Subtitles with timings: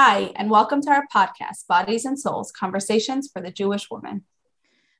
[0.00, 4.22] Hi, and welcome to our podcast, Bodies and Souls Conversations for the Jewish Woman.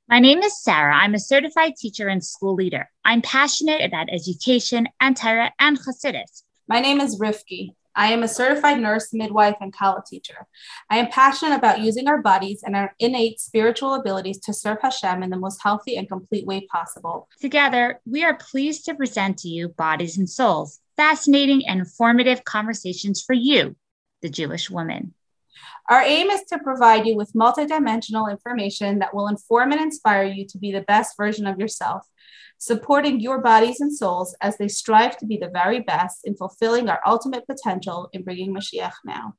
[0.08, 0.92] My name is Sarah.
[0.92, 2.90] I'm a certified teacher and school leader.
[3.04, 6.42] I'm passionate about education and Torah and Chassidus.
[6.66, 7.76] My name is Rifki.
[7.94, 10.48] I am a certified nurse, midwife, and Kala teacher.
[10.90, 15.22] I am passionate about using our bodies and our innate spiritual abilities to serve Hashem
[15.22, 17.28] in the most healthy and complete way possible.
[17.40, 23.22] Together, we are pleased to present to you Bodies and Souls, fascinating and informative conversations
[23.22, 23.76] for you,
[24.22, 25.14] the Jewish woman.
[25.88, 30.46] Our aim is to provide you with multidimensional information that will inform and inspire you
[30.46, 32.06] to be the best version of yourself
[32.58, 36.88] supporting your bodies and souls as they strive to be the very best in fulfilling
[36.88, 39.34] our ultimate potential in bringing Mashiach now.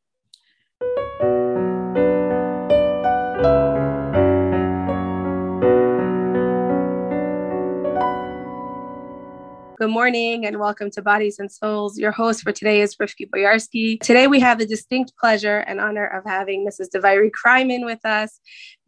[9.79, 11.97] Good morning and welcome to Bodies and Souls.
[11.97, 13.97] Your host for today is Rifki Boyarsky.
[14.01, 16.89] Today we have the distinct pleasure and honor of having Mrs.
[16.91, 18.41] Devorie Kreiman with us.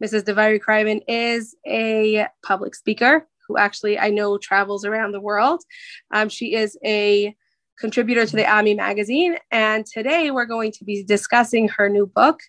[0.04, 0.26] Mrs.
[0.26, 5.62] Devorie Kreiman is a public speaker, who actually I know travels around the world.
[6.12, 7.34] Um, she is a
[7.78, 9.36] contributor to the Ami magazine.
[9.50, 12.40] And today we're going to be discussing her new book,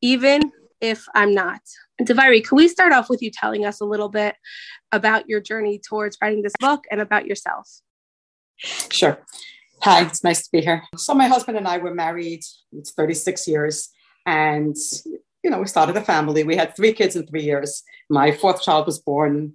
[0.00, 1.62] Even If I'm Not.
[2.06, 4.34] Devorie, can we start off with you telling us a little bit
[4.92, 7.68] about your journey towards writing this book and about yourself?
[8.58, 9.18] Sure.
[9.82, 10.84] Hi, it's nice to be here.
[10.96, 12.42] So, my husband and I were married,
[12.72, 13.88] it's 36 years.
[14.26, 14.76] And,
[15.42, 16.44] you know, we started a family.
[16.44, 17.82] We had three kids in three years.
[18.08, 19.54] My fourth child was born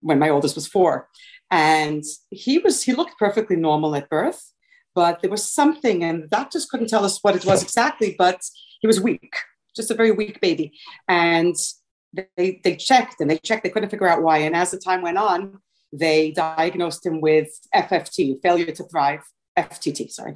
[0.00, 1.08] when my oldest was four.
[1.50, 4.52] And he was, he looked perfectly normal at birth,
[4.94, 8.40] but there was something, and the doctors couldn't tell us what it was exactly, but
[8.80, 9.34] he was weak,
[9.74, 10.72] just a very weak baby.
[11.08, 11.56] And
[12.36, 14.38] they, they checked and they checked, they couldn't figure out why.
[14.38, 15.58] And as the time went on,
[15.92, 19.20] they diagnosed him with FFT, failure to thrive,
[19.56, 20.34] FTT, sorry.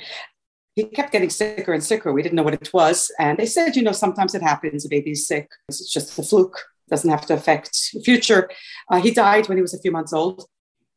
[0.75, 2.13] He kept getting sicker and sicker.
[2.13, 3.11] We didn't know what it was.
[3.19, 5.48] And they said, you know, sometimes it happens, a baby's sick.
[5.69, 6.58] It's just a fluke
[6.89, 8.48] doesn't have to affect the future.
[8.91, 10.45] Uh, he died when he was a few months old.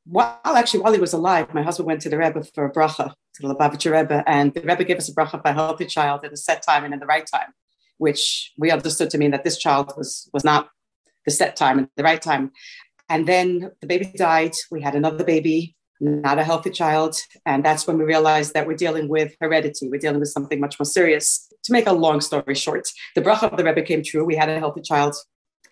[0.05, 3.13] While actually, while he was alive, my husband went to the Rebbe for a bracha,
[3.35, 6.34] to the Lubavitcher Rebbe, and the Rebbe gave us a bracha a healthy child at
[6.34, 7.50] a set time and in the right time,
[7.97, 10.69] which we understood to mean that this child was, was not
[11.25, 12.51] the set time and the right time.
[13.09, 14.53] And then the baby died.
[14.71, 17.15] We had another baby, not a healthy child.
[17.45, 19.89] And that's when we realized that we're dealing with heredity.
[19.89, 21.47] We're dealing with something much more serious.
[21.65, 24.25] To make a long story short, the bracha of the Rebbe came true.
[24.25, 25.15] We had a healthy child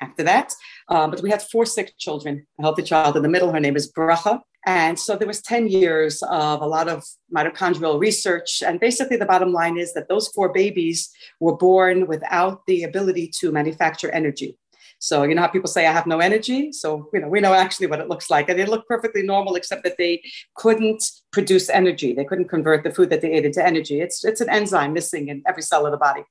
[0.01, 0.53] after that.
[0.89, 3.51] Um, but we had four sick children, a healthy child in the middle.
[3.51, 4.41] Her name is Bracha.
[4.65, 8.61] And so there was 10 years of a lot of mitochondrial research.
[8.61, 11.09] And basically, the bottom line is that those four babies
[11.39, 14.57] were born without the ability to manufacture energy.
[14.99, 16.73] So, you know how people say, I have no energy?
[16.73, 18.49] So, you know, we know actually what it looks like.
[18.49, 20.21] And they look perfectly normal, except that they
[20.55, 22.13] couldn't produce energy.
[22.13, 24.01] They couldn't convert the food that they ate into energy.
[24.01, 26.23] It's, it's an enzyme missing in every cell of the body.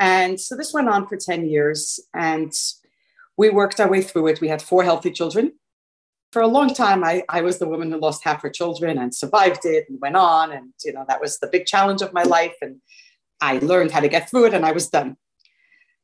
[0.00, 2.00] And so this went on for 10 years.
[2.12, 2.52] And
[3.36, 4.40] we worked our way through it.
[4.40, 5.52] We had four healthy children.
[6.32, 9.14] For a long time, I, I was the woman who lost half her children and
[9.14, 10.50] survived it and went on.
[10.50, 12.56] And, you know, that was the big challenge of my life.
[12.60, 12.80] And
[13.40, 15.16] I learned how to get through it and I was done.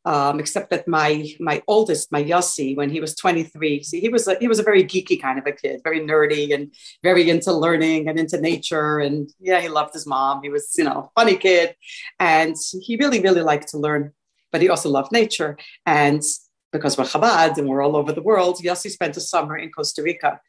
[0.06, 4.28] Um, except that my my oldest, my Yossi, when he was 23, see, he was
[4.28, 6.72] a, he was a very geeky kind of a kid, very nerdy and
[7.02, 9.00] very into learning and into nature.
[9.00, 10.44] And yeah, he loved his mom.
[10.44, 11.74] He was, you know, funny kid,
[12.20, 14.12] and he really really liked to learn.
[14.52, 15.58] But he also loved nature.
[15.86, 16.22] And
[16.70, 20.04] because we're Chabad and we're all over the world, Yossi spent a summer in Costa
[20.04, 20.40] Rica.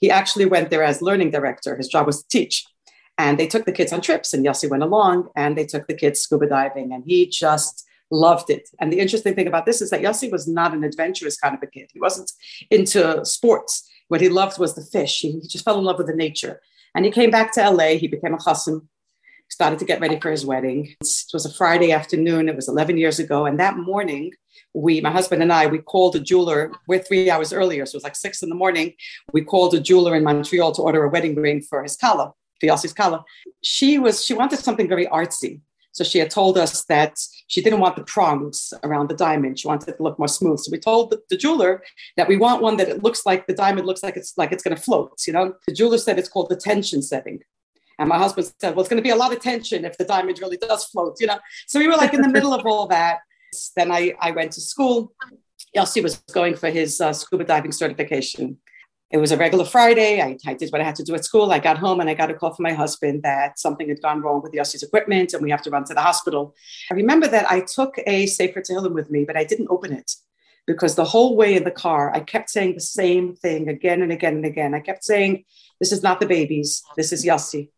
[0.00, 1.76] He actually went there as learning director.
[1.76, 2.64] His job was to teach.
[3.16, 5.94] And they took the kids on trips, and Yossi went along and they took the
[5.94, 8.68] kids scuba diving, and he just loved it.
[8.80, 11.62] And the interesting thing about this is that Yossi was not an adventurous kind of
[11.62, 11.90] a kid.
[11.92, 12.32] He wasn't
[12.70, 13.88] into sports.
[14.08, 15.20] What he loved was the fish.
[15.20, 16.60] He, he just fell in love with the nature.
[16.94, 17.96] And he came back to LA.
[17.96, 18.86] He became a chassan,
[19.48, 20.94] started to get ready for his wedding.
[21.00, 22.48] It was a Friday afternoon.
[22.48, 23.46] It was 11 years ago.
[23.46, 24.32] And that morning,
[24.74, 26.72] we, my husband and I, we called a jeweler.
[26.88, 28.94] We're three hours earlier, so it was like six in the morning.
[29.32, 32.92] We called a jeweler in Montreal to order a wedding ring for his kala, Yossi's
[32.92, 33.24] kala.
[33.62, 35.60] She was she wanted something very artsy,
[35.94, 39.60] so she had told us that she didn't want the prongs around the diamond.
[39.60, 40.58] She wanted it to look more smooth.
[40.58, 41.84] So we told the, the jeweler
[42.16, 44.64] that we want one that it looks like the diamond looks like it's like it's
[44.64, 45.12] going to float.
[45.24, 47.38] You know, the jeweler said it's called the tension setting.
[48.00, 50.04] And my husband said, well, it's going to be a lot of tension if the
[50.04, 51.38] diamond really does float, you know?
[51.68, 53.18] So we were like in the middle of all that.
[53.76, 55.12] Then I, I went to school.
[55.76, 58.58] Yossi was going for his uh, scuba diving certification.
[59.10, 60.20] It was a regular Friday.
[60.20, 61.52] I, I, did what I had to do at school.
[61.52, 64.22] I got home and I got a call from my husband that something had gone
[64.22, 66.54] wrong with Yossi's equipment and we have to run to the hospital.
[66.90, 70.16] I remember that I took a Sefer Tehillim with me, but I didn't open it
[70.66, 74.10] because the whole way in the car, I kept saying the same thing again and
[74.10, 74.74] again and again.
[74.74, 75.44] I kept saying,
[75.78, 77.70] This is not the babies, this is Yossi.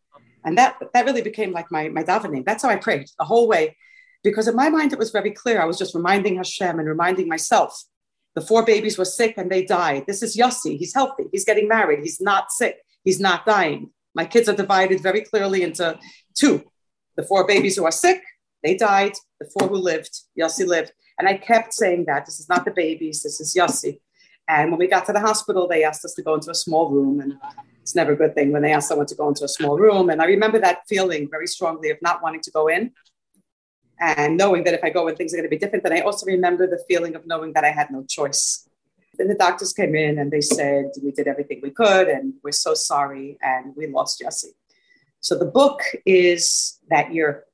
[0.45, 2.45] And that, that really became like my, my davening.
[2.45, 3.75] That's how I prayed the whole way.
[4.23, 5.61] because in my mind it was very clear.
[5.61, 7.83] I was just reminding Hashem and reminding myself.
[8.37, 10.03] The four babies were sick and they died.
[10.05, 10.77] This is Yossi.
[10.77, 11.23] He's healthy.
[11.31, 12.01] He's getting married.
[12.03, 12.77] He's not sick.
[13.03, 13.89] He's not dying.
[14.13, 15.97] My kids are divided very clearly into
[16.35, 16.63] two.
[17.15, 18.21] The four babies who are sick,
[18.61, 19.13] they died.
[19.39, 20.91] The four who lived, Yossi lived.
[21.17, 24.01] And I kept saying that this is not the babies, this is Yossi.
[24.47, 26.91] And when we got to the hospital, they asked us to go into a small
[26.91, 27.19] room.
[27.21, 27.39] And
[27.81, 30.11] it's never a good thing when they ask someone to go into a small room.
[30.11, 32.91] And I remember that feeling very strongly of not wanting to go in
[33.99, 35.85] and knowing that if I go in, things are going to be different.
[35.85, 38.67] And I also remember the feeling of knowing that I had no choice.
[39.17, 42.51] Then the doctors came in and they said, We did everything we could, and we're
[42.51, 44.53] so sorry, and we lost Jesse.
[45.21, 47.45] So the book is that year,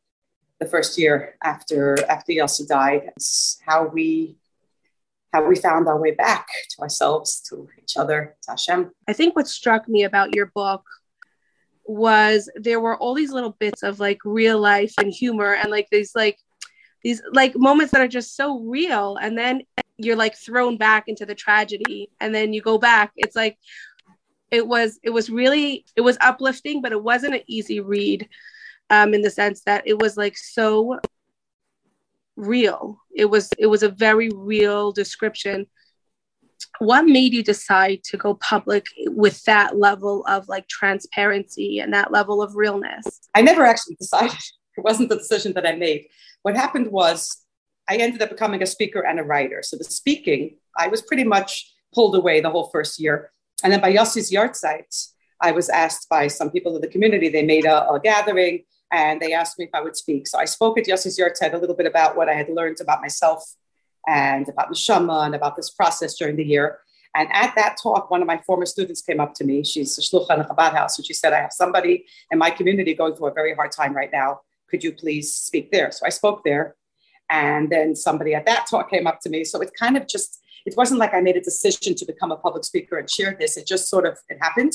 [0.60, 3.12] the first year after after Yossi died.
[3.16, 4.38] It's how we
[5.34, 8.92] how we found our way back to ourselves, to each other, to Hashem.
[9.08, 10.84] I think what struck me about your book
[11.86, 15.88] was there were all these little bits of like real life and humor and like
[15.92, 16.38] these like
[17.04, 19.18] these like moments that are just so real.
[19.18, 19.64] And then
[19.98, 22.10] you're like thrown back into the tragedy.
[22.20, 23.12] And then you go back.
[23.18, 23.58] It's like
[24.52, 28.30] it was it was really it was uplifting but it wasn't an easy read
[28.92, 31.00] um in the sense that it was like so
[32.36, 33.00] real.
[33.14, 35.68] It was it was a very real description
[36.80, 42.12] what made you decide to go public with that level of like transparency and that
[42.12, 43.06] level of realness?
[43.36, 44.38] I never actually decided.
[44.76, 46.08] It wasn't the decision that I made.
[46.42, 47.44] What happened was
[47.88, 49.62] I ended up becoming a speaker and a writer.
[49.62, 53.32] So the speaking, I was pretty much pulled away the whole first year.
[53.64, 55.10] And then by Yossi's Yahrzeit,
[55.42, 59.22] I was asked by some people in the community, they made a, a gathering and
[59.22, 60.28] they asked me if I would speak.
[60.28, 63.02] So I spoke at Yossi's Yahrzeit a little bit about what I had learned about
[63.02, 63.44] myself
[64.08, 66.80] and about Neshama and about this process during the year.
[67.16, 69.64] And at that talk, one of my former students came up to me.
[69.64, 70.98] She's a shlucha in a Chabad house.
[70.98, 73.96] And she said, I have somebody in my community going through a very hard time
[73.96, 74.42] right now.
[74.68, 75.92] Could you please speak there?
[75.92, 76.76] So I spoke there.
[77.30, 79.44] And then somebody at that talk came up to me.
[79.44, 82.38] So it kind of just, it wasn't like I made a decision to become a
[82.38, 83.58] public speaker and share this.
[83.58, 84.74] It just sort of, it happened.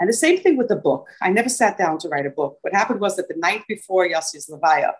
[0.00, 1.06] And the same thing with the book.
[1.22, 2.58] I never sat down to write a book.
[2.62, 4.92] What happened was that the night before Yossi's Levaya,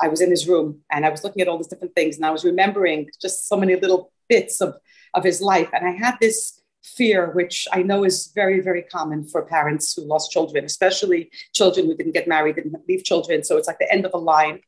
[0.00, 2.24] I was in his room and I was looking at all these different things and
[2.24, 4.74] I was remembering just so many little bits of,
[5.14, 5.68] of his life.
[5.72, 10.02] And I had this fear, which I know is very, very common for parents who
[10.02, 13.44] lost children, especially children who didn't get married, didn't leave children.
[13.44, 14.60] So it's like the end of a line.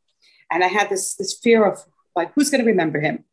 [0.50, 1.78] And I had this, this fear of
[2.14, 3.24] like, who's going to remember him?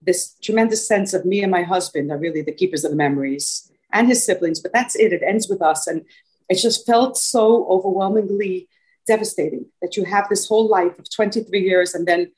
[0.00, 3.70] This tremendous sense of me and my husband are really the keepers of the memories
[3.92, 5.12] and his siblings, but that's it.
[5.12, 5.86] It ends with us.
[5.86, 6.04] And
[6.48, 8.68] it just felt so overwhelmingly
[9.06, 12.30] devastating that you have this whole life of 23 years and then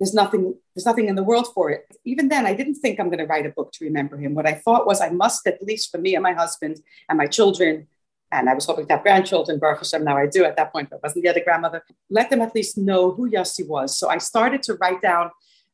[0.00, 1.84] there's nothing there's nothing in the world for it.
[2.04, 4.34] Even then i didn't think i'm going to write a book to remember him.
[4.34, 7.26] What i thought was i must at least for me and my husband and my
[7.26, 7.86] children
[8.32, 10.88] and i was hoping to have grandchildren Baruch Hashem, now i do at that point
[10.90, 13.98] but wasn't yet a grandmother let them at least know who yossi was.
[13.98, 15.30] So i started to write down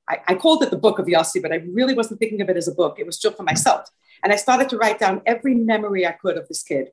[0.08, 2.56] I, I called it the book of yossi but i really wasn't thinking of it
[2.56, 2.98] as a book.
[2.98, 3.88] It was just for myself.
[4.24, 6.90] And i started to write down every memory i could of this kid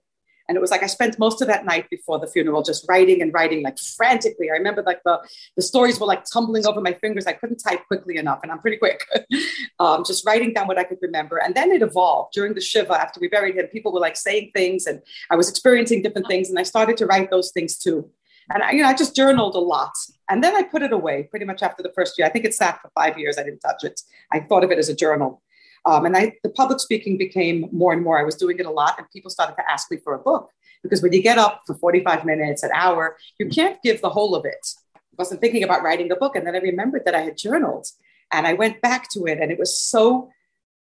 [0.48, 3.22] and it was like I spent most of that night before the funeral just writing
[3.22, 4.50] and writing like frantically.
[4.50, 5.19] I remember like the,
[5.56, 7.25] the stories were like tumbling over my fingers.
[7.25, 9.06] I couldn't type quickly enough, and I'm pretty quick.
[9.80, 11.38] um, just writing down what I could remember.
[11.38, 13.68] And then it evolved during the Shiva after we buried him.
[13.68, 17.06] People were like saying things, and I was experiencing different things, and I started to
[17.06, 18.10] write those things too.
[18.50, 19.94] And I, you know, I just journaled a lot.
[20.29, 22.27] And then I put it away pretty much after the first year.
[22.27, 23.38] I think it sat for five years.
[23.38, 24.01] I didn't touch it.
[24.32, 25.41] I thought of it as a journal.
[25.86, 28.20] Um, and I, the public speaking became more and more.
[28.20, 30.50] I was doing it a lot, and people started to ask me for a book
[30.82, 34.36] because when you get up for 45 minutes, an hour, you can't give the whole
[34.36, 34.68] of it.
[34.96, 37.88] I wasn't thinking about writing a book, and then I remembered that I had journaled,
[38.32, 40.30] and I went back to it, and it was so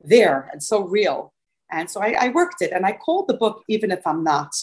[0.01, 1.33] there and so real.
[1.71, 4.53] And so I, I worked it, and I called the book "Even If I'm Not,"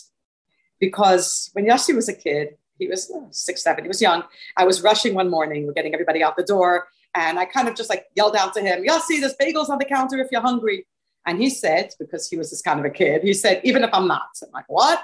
[0.80, 4.22] because when Yossi was a kid, he was six, seven, he was young.
[4.56, 6.88] I was rushing one morning, we're getting everybody out the door.
[7.16, 9.86] And I kind of just like yelled out to him, Yossi, there's bagels on the
[9.86, 10.86] counter if you're hungry.
[11.24, 13.90] And he said, because he was this kind of a kid, he said, even if
[13.94, 14.28] I'm not.
[14.42, 15.02] I'm like, what?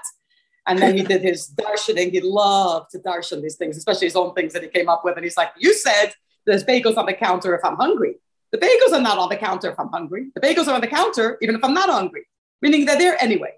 [0.66, 2.12] And then he did his darshaning.
[2.12, 5.16] He loved to darshan these things, especially his own things that he came up with.
[5.16, 6.12] And he's like, you said
[6.45, 8.16] there's bagels on the counter if I'm hungry.
[8.52, 10.26] The bagels are not on the counter if I'm hungry.
[10.35, 12.26] The bagels are on the counter even if I'm not hungry,
[12.61, 13.54] meaning they're there anyway.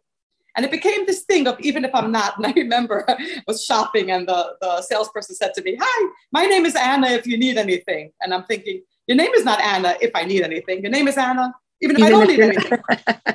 [0.56, 2.36] And it became this thing of even if I'm not.
[2.36, 6.46] And I remember I was shopping and the, the salesperson said to me, Hi, my
[6.46, 8.12] name is Anna if you need anything.
[8.20, 10.82] And I'm thinking, Your name is not Anna if I need anything.
[10.82, 12.78] Your name is Anna even if even I don't if need anything.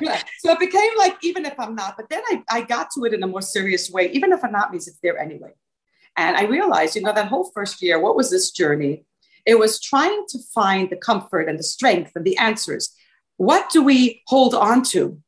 [0.02, 0.22] yeah.
[0.38, 3.14] So it became like even if I'm not, but then I, I got to it
[3.14, 4.10] in a more serious way.
[4.10, 5.52] Even if I'm not means it's there anyway.
[6.16, 9.04] And I realized, you know, that whole first year, what was this journey?
[9.46, 12.94] It was trying to find the comfort and the strength and the answers.
[13.36, 15.18] What do we hold on to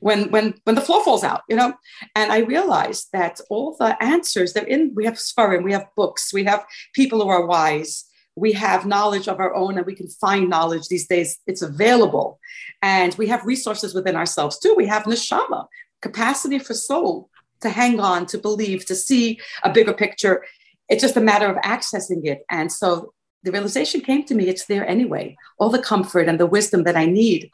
[0.00, 1.72] when when when the floor falls out, you know.
[2.16, 4.92] And I realized that all the answers they're in.
[4.94, 6.64] We have Sfarim, we have books, we have
[6.94, 10.88] people who are wise, we have knowledge of our own, and we can find knowledge
[10.88, 11.38] these days.
[11.46, 12.40] It's available,
[12.82, 14.74] and we have resources within ourselves too.
[14.76, 15.66] We have neshama,
[16.02, 17.30] capacity for soul
[17.60, 20.44] to hang on, to believe, to see a bigger picture.
[20.88, 22.42] It's just a matter of accessing it.
[22.50, 25.36] And so the realization came to me it's there anyway.
[25.58, 27.50] All the comfort and the wisdom that I need,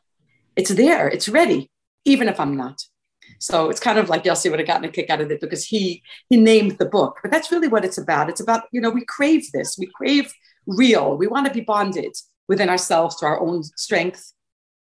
[0.54, 1.70] it's there, it's ready
[2.06, 2.80] even if I'm not.
[3.38, 5.64] So it's kind of like Yossi would have gotten a kick out of it because
[5.64, 7.18] he he named the book.
[7.22, 8.30] But that's really what it's about.
[8.30, 9.76] It's about, you know, we crave this.
[9.78, 10.32] We crave
[10.66, 11.18] real.
[11.18, 12.14] We want to be bonded
[12.48, 14.32] within ourselves to our own strength,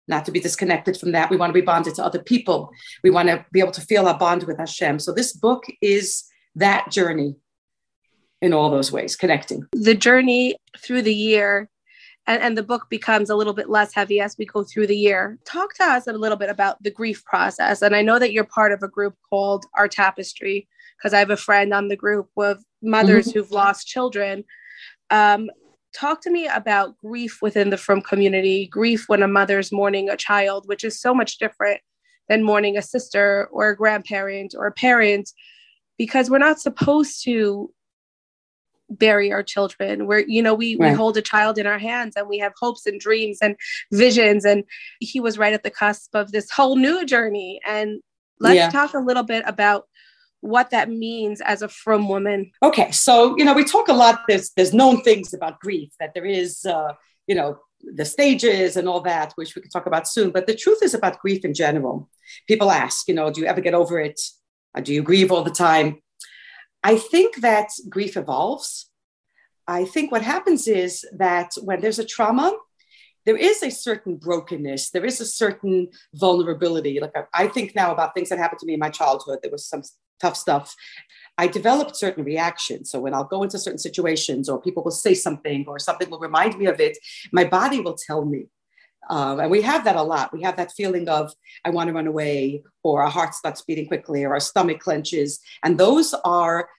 [0.08, 1.29] not to be disconnected from that.
[1.29, 2.72] We want to be bonded to other people.
[3.03, 5.00] We want to be able to feel our bond with Hashem.
[5.00, 7.36] So this book is that journey
[8.41, 9.65] in all those ways, connecting.
[9.72, 11.70] The journey through the year
[12.27, 14.98] and, and the book becomes a little bit less heavy as we go through the
[14.98, 15.38] year.
[15.46, 17.82] Talk to us a little bit about the grief process.
[17.82, 21.32] And I know that you're part of a group called Our Tapestry, because I have
[21.32, 23.39] a friend on the group with mothers mm-hmm.
[23.39, 24.46] who've lost children.
[25.10, 25.50] Um,
[25.94, 30.18] talk to me about grief within the frum community, grief when a mother's mourning a
[30.18, 31.82] child, which is so much different
[32.30, 35.30] than mourning a sister or a grandparent or a parent,
[35.98, 37.70] because we're not supposed to
[38.97, 40.07] bury our children.
[40.07, 40.91] Where you know we, right.
[40.91, 43.55] we hold a child in our hands and we have hopes and dreams and
[43.91, 44.45] visions.
[44.45, 44.63] And
[45.00, 47.59] he was right at the cusp of this whole new journey.
[47.65, 48.01] And
[48.39, 48.69] let's yeah.
[48.69, 49.88] talk a little bit about
[50.41, 52.51] what that means as a frum woman.
[52.62, 52.91] Okay.
[52.91, 56.25] So you know we talk a lot there's there's known things about grief that there
[56.25, 56.93] is uh
[57.27, 60.31] you know the stages and all that which we can talk about soon.
[60.31, 62.09] But the truth is about grief in general.
[62.47, 64.19] People ask you know do you ever get over it?
[64.81, 66.01] Do you grieve all the time
[66.84, 68.90] I think that grief evolves.
[69.68, 72.58] I think what happens is that when there's a trauma,
[73.25, 77.00] there is a certain brokenness, there is a certain vulnerability.
[77.00, 79.66] Like I, think now about things that happened to me in my childhood, there was
[79.66, 79.84] some
[80.20, 80.75] tough stuff.
[81.38, 82.92] I developed certain reactions.
[82.92, 86.20] So when I'll go into certain situations or people will say something or something will
[86.20, 86.98] remind me of it,
[87.32, 88.48] my body will tell me.
[89.10, 90.31] Um, and we have that a lot.
[90.33, 91.33] We have that feeling of,
[91.65, 95.39] I want to run away, or our heart starts beating quickly, or our stomach clenches.
[95.63, 96.69] And those are,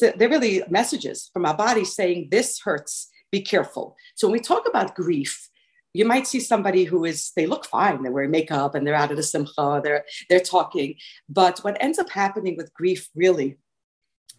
[0.00, 3.96] they're really messages from our body saying, this hurts, be careful.
[4.14, 5.48] So when we talk about grief,
[5.94, 9.10] you might see somebody who is, they look fine, they're wearing makeup and they're out
[9.10, 10.94] of the simcha, they're, they're talking.
[11.28, 13.58] But what ends up happening with grief, really,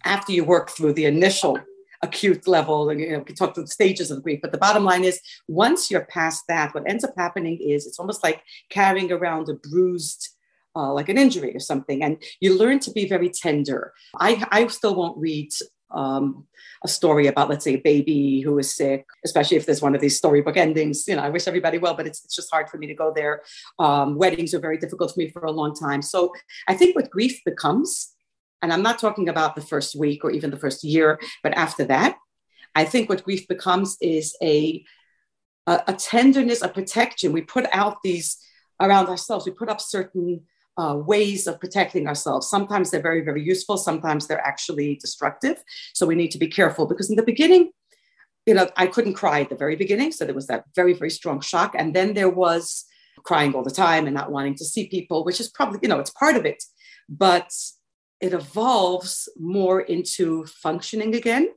[0.04, 1.58] after you work through the initial
[2.02, 4.58] acute level and you know we can talk to the stages of grief but the
[4.58, 8.42] bottom line is once you're past that what ends up happening is it's almost like
[8.70, 10.30] carrying around a bruised
[10.76, 14.66] uh, like an injury or something and you learn to be very tender i, I
[14.66, 15.50] still won't read
[15.94, 16.46] um,
[16.82, 20.00] a story about, let's say, a baby who is sick, especially if there's one of
[20.00, 21.06] these storybook endings.
[21.06, 23.12] You know, I wish everybody well, but it's, it's just hard for me to go
[23.14, 23.42] there.
[23.78, 26.02] Um, weddings are very difficult for me for a long time.
[26.02, 26.32] So
[26.68, 28.13] I think what grief becomes
[28.64, 31.84] and I'm not talking about the first week or even the first year, but after
[31.84, 32.16] that,
[32.74, 34.82] I think what grief becomes is a,
[35.66, 37.32] a, a tenderness, a protection.
[37.32, 38.38] We put out these
[38.80, 40.40] around ourselves, we put up certain
[40.78, 42.48] uh, ways of protecting ourselves.
[42.48, 45.62] Sometimes they're very, very useful, sometimes they're actually destructive.
[45.92, 47.70] So we need to be careful because in the beginning,
[48.46, 50.10] you know, I couldn't cry at the very beginning.
[50.12, 51.74] So there was that very, very strong shock.
[51.78, 52.86] And then there was
[53.24, 56.00] crying all the time and not wanting to see people, which is probably, you know,
[56.00, 56.64] it's part of it.
[57.08, 57.52] But
[58.20, 61.48] it evolves more into functioning again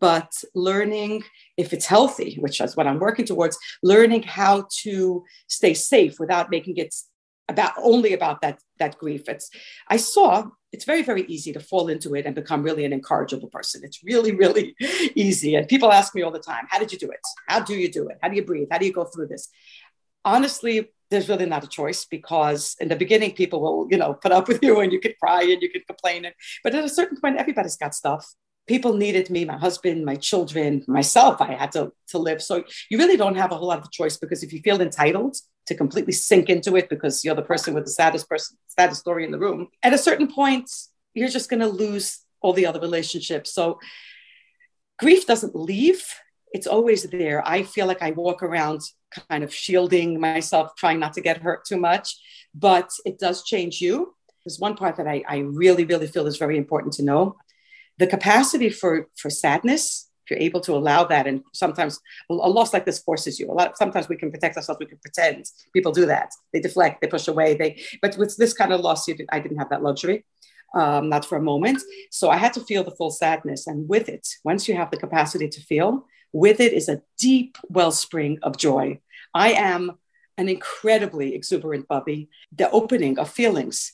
[0.00, 1.22] but learning
[1.56, 6.50] if it's healthy which is what i'm working towards learning how to stay safe without
[6.50, 6.94] making it
[7.48, 9.28] about only about that that grief.
[9.28, 9.50] It's
[9.88, 13.48] i saw it's very very easy to fall into it and become really an incorrigible
[13.48, 13.82] person.
[13.84, 14.74] It's really really
[15.14, 15.54] easy.
[15.54, 17.20] And people ask me all the time how did you do it?
[17.48, 18.18] How do you do it?
[18.22, 18.68] How do you breathe?
[18.70, 19.48] How do you go through this?
[20.24, 24.32] Honestly there's really not a choice because in the beginning people will you know put
[24.32, 26.26] up with you and you could cry and you could complain
[26.62, 28.34] but at a certain point everybody's got stuff.
[28.66, 32.42] People needed me my husband my children myself i had to, to live.
[32.42, 35.36] So you really don't have a whole lot of choice because if you feel entitled
[35.66, 39.24] to completely sink into it because you're the person with the saddest person saddest story
[39.24, 40.70] in the room at a certain point
[41.14, 43.54] you're just going to lose all the other relationships.
[43.54, 43.80] So
[44.98, 46.04] grief doesn't leave
[46.54, 48.80] it's always there i feel like i walk around
[49.28, 52.16] kind of shielding myself, trying not to get hurt too much.
[52.54, 54.14] But it does change you.
[54.44, 57.36] There's one part that I, I really, really feel is very important to know.
[57.98, 62.72] The capacity for, for sadness, if you're able to allow that, and sometimes a loss
[62.72, 63.50] like this forces you.
[63.50, 63.76] A lot.
[63.76, 64.78] Sometimes we can protect ourselves.
[64.80, 65.44] We can pretend.
[65.72, 66.30] People do that.
[66.52, 67.00] They deflect.
[67.00, 67.54] They push away.
[67.54, 67.82] They.
[68.00, 70.24] But with this kind of loss, you I didn't have that luxury.
[70.74, 71.82] Um, not for a moment.
[72.10, 73.68] So I had to feel the full sadness.
[73.68, 76.04] And with it, once you have the capacity to feel,
[76.34, 79.00] with it is a deep wellspring of joy.
[79.32, 79.92] I am
[80.36, 82.28] an incredibly exuberant Bubby.
[82.54, 83.92] The opening of feelings.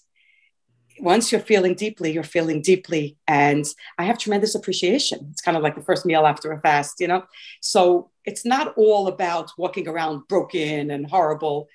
[0.99, 3.19] Once you're feeling deeply, you're feeling deeply.
[3.29, 3.65] And
[3.99, 5.29] I have tremendous appreciation.
[5.31, 7.25] It's kind of like the first meal after a fast, you know?
[7.61, 11.69] So it's not all about walking around broken and horrible.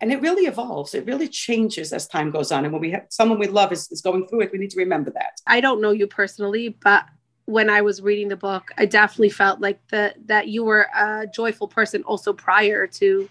[0.00, 0.94] And it really evolves.
[0.94, 2.64] It really changes as time goes on.
[2.64, 4.78] And when we have someone we love is, is going through it, we need to
[4.78, 5.40] remember that.
[5.46, 7.06] I don't know you personally, but
[7.46, 11.26] when I was reading the book, I definitely felt like the that you were a
[11.26, 13.28] joyful person also prior to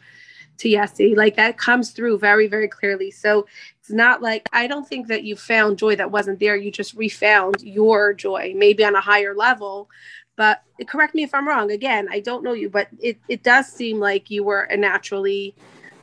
[0.57, 1.15] to Yossi.
[1.15, 3.12] Like that comes through very, very clearly.
[3.12, 3.45] So
[3.79, 6.55] it's not like I don't think that you found joy that wasn't there.
[6.55, 9.89] You just refound your joy, maybe on a higher level.
[10.38, 11.72] But correct me if I'm wrong.
[11.72, 15.55] Again, I don't know you, but it, it does seem like you were a naturally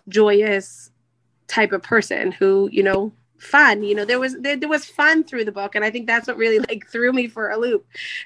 [0.09, 0.90] joyous
[1.49, 5.25] type of person who, you know, fun you know there was there, there, was fun
[5.25, 7.84] through the book and i think that's what really like threw me for a loop.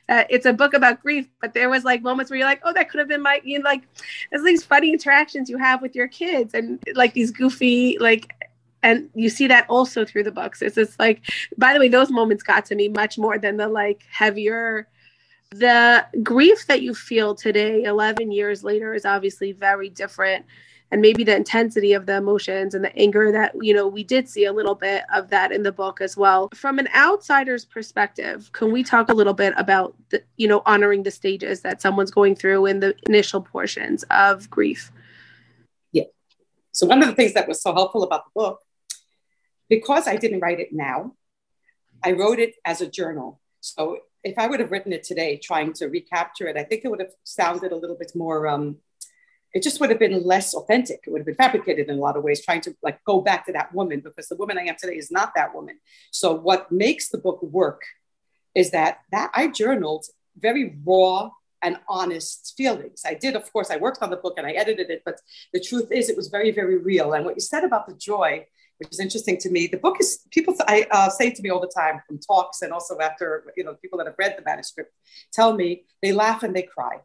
[0.09, 2.73] Uh, it's a book about grief but there was like moments where you're like oh
[2.73, 3.83] that could have been my you know like
[4.31, 8.33] there's these funny interactions you have with your kids and like these goofy like
[8.87, 10.63] and you see that also through the books.
[10.63, 11.23] It's just like
[11.59, 14.89] by the way those moments got to me much more than the like heavier.
[15.51, 20.45] The grief that you feel today 11 years later is obviously very different
[20.91, 24.29] and maybe the intensity of the emotions and the anger that you know we did
[24.29, 26.49] see a little bit of that in the book as well.
[26.55, 31.03] From an outsider's perspective can we talk a little bit about the, you know honoring
[31.03, 34.93] the stages that someone's going through in the initial portions of grief?
[35.93, 36.05] Yeah.
[36.73, 38.61] So one of the things that was so helpful about the book
[39.69, 41.13] because i didn't write it now
[42.05, 43.41] i wrote it as a journal.
[43.61, 46.89] So if i would have written it today trying to recapture it i think it
[46.89, 48.77] would have sounded a little bit more um,
[49.57, 51.01] it just would have been less authentic.
[51.07, 53.47] It would have been fabricated in a lot of ways, trying to like go back
[53.47, 55.79] to that woman because the woman I am today is not that woman.
[56.11, 57.81] So what makes the book work
[58.55, 60.05] is that that I journaled
[60.37, 61.31] very raw
[61.63, 63.01] and honest feelings.
[63.07, 65.23] I did, of course, I worked on the book and I edited it, but
[65.55, 67.15] the truth is it was very, very real.
[67.15, 68.45] And what you said about the joy,
[68.77, 71.61] which is interesting to me, the book is people I uh, say to me all
[71.61, 74.93] the time from talks and also after you know people that have read the manuscript
[75.33, 77.01] tell me they laugh and they cry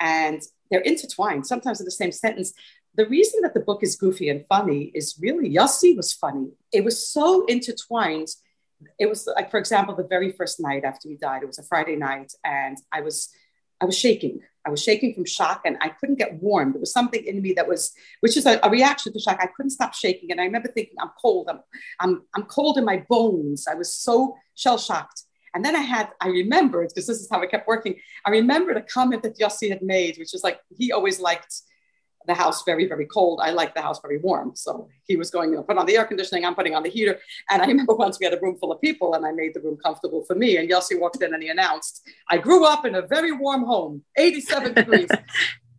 [0.00, 2.52] and they're intertwined, sometimes in the same sentence.
[2.94, 6.48] The reason that the book is goofy and funny is really Yossi was funny.
[6.72, 8.28] It was so intertwined.
[8.98, 11.62] It was like, for example, the very first night after he died, it was a
[11.62, 13.30] Friday night, and I was
[13.80, 14.40] I was shaking.
[14.66, 16.72] I was shaking from shock and I couldn't get warm.
[16.72, 19.38] There was something in me that was, which is a, a, reaction to shock.
[19.40, 20.32] I couldn't stop shaking.
[20.32, 21.48] And I remember thinking, I'm cold.
[21.48, 21.60] I'm,
[22.00, 23.66] I'm, I'm cold in my bones.
[23.70, 25.22] I was so shell shocked.
[25.56, 28.76] And then I had, I remembered, because this is how I kept working, I remembered
[28.76, 31.62] a comment that Yossi had made, which is like, he always liked
[32.26, 33.40] the house very, very cold.
[33.42, 34.54] I like the house very warm.
[34.54, 36.90] So he was going, you know, put on the air conditioning, I'm putting on the
[36.90, 37.18] heater.
[37.48, 39.60] And I remember once we had a room full of people and I made the
[39.60, 40.58] room comfortable for me.
[40.58, 44.02] And Yossi walked in and he announced, I grew up in a very warm home,
[44.18, 45.08] 87 degrees.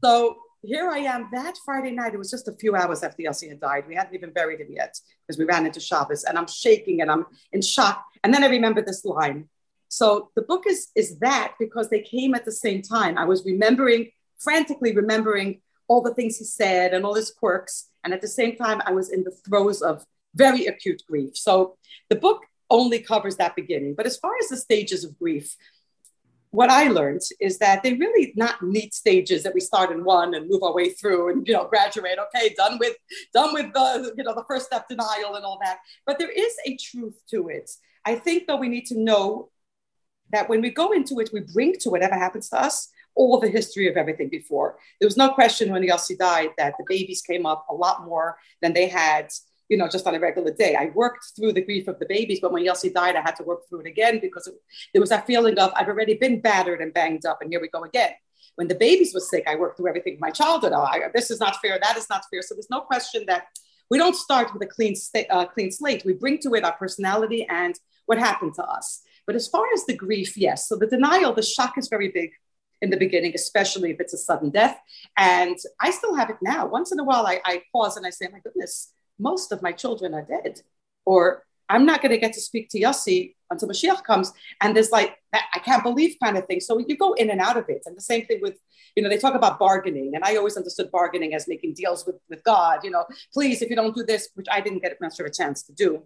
[0.03, 2.15] So here I am that Friday night.
[2.15, 3.83] It was just a few hours after Yossi had died.
[3.87, 7.11] We hadn't even buried him yet because we ran into Shabbos and I'm shaking and
[7.11, 8.03] I'm in shock.
[8.23, 9.49] And then I remember this line
[9.89, 13.17] so the book is, is that because they came at the same time.
[13.17, 17.89] I was remembering, frantically remembering all the things he said and all his quirks.
[18.03, 21.35] And at the same time, I was in the throes of very acute grief.
[21.37, 21.77] So
[22.09, 23.95] the book only covers that beginning.
[23.95, 25.55] But as far as the stages of grief,
[26.51, 30.33] what I learned is that they're really not neat stages that we start in one
[30.33, 32.17] and move our way through and you know graduate.
[32.19, 32.95] Okay, done with
[33.33, 35.79] done with the you know the first step denial and all that.
[36.05, 37.69] But there is a truth to it.
[38.05, 39.49] I think though we need to know
[40.31, 43.49] that when we go into it, we bring to whatever happens to us all the
[43.49, 44.77] history of everything before.
[44.99, 48.37] There was no question when Yossi died that the babies came up a lot more
[48.61, 49.29] than they had,
[49.69, 50.75] you know, just on a regular day.
[50.75, 53.43] I worked through the grief of the babies, but when Yossi died, I had to
[53.43, 54.53] work through it again because it,
[54.93, 57.69] there was that feeling of I've already been battered and banged up, and here we
[57.69, 58.11] go again.
[58.55, 60.73] When the babies were sick, I worked through everything my childhood.
[60.73, 61.79] Oh, I, this is not fair.
[61.81, 62.41] That is not fair.
[62.41, 63.47] So there's no question that
[63.89, 66.03] we don't start with a clean, sta- uh, clean slate.
[66.05, 69.03] We bring to it our personality and what happened to us.
[69.27, 70.67] But as far as the grief, yes.
[70.67, 72.31] So the denial, the shock is very big
[72.81, 74.79] in the beginning, especially if it's a sudden death.
[75.17, 76.65] And I still have it now.
[76.67, 79.61] Once in a while, I, I pause and I say, oh my goodness, most of
[79.61, 80.61] my children are dead.
[81.05, 84.31] Or I'm not going to get to speak to Yossi until Mashiach comes.
[84.61, 86.61] And there's like, I can't believe kind of thing.
[86.61, 87.83] So you go in and out of it.
[87.85, 88.57] And the same thing with,
[88.95, 90.15] you know, they talk about bargaining.
[90.15, 93.69] And I always understood bargaining as making deals with, with God, you know, please, if
[93.69, 96.03] you don't do this, which I didn't get much of a chance to do.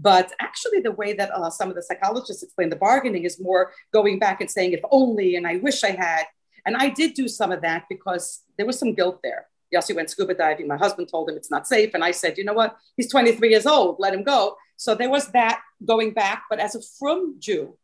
[0.00, 3.72] But actually, the way that uh, some of the psychologists explain the bargaining is more
[3.92, 6.24] going back and saying, if only, and I wish I had.
[6.64, 9.46] And I did do some of that because there was some guilt there.
[9.74, 10.66] Yossi went scuba diving.
[10.66, 11.94] My husband told him it's not safe.
[11.94, 12.76] And I said, you know what?
[12.96, 13.96] He's 23 years old.
[13.98, 14.56] Let him go.
[14.76, 16.44] So there was that going back.
[16.50, 17.76] But as a frum Jew,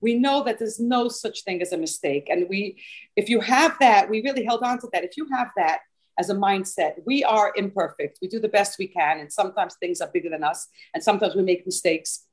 [0.00, 2.28] we know that there's no such thing as a mistake.
[2.30, 2.82] And we,
[3.16, 5.04] if you have that, we really held on to that.
[5.04, 5.80] If you have that,
[6.18, 6.94] as a mindset.
[7.04, 8.18] We are imperfect.
[8.22, 9.18] We do the best we can.
[9.18, 10.68] And sometimes things are bigger than us.
[10.94, 12.24] And sometimes we make mistakes.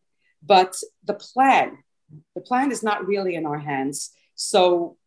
[0.41, 1.79] But the plan,
[2.35, 4.11] the plan is not really in our hands.
[4.35, 4.97] So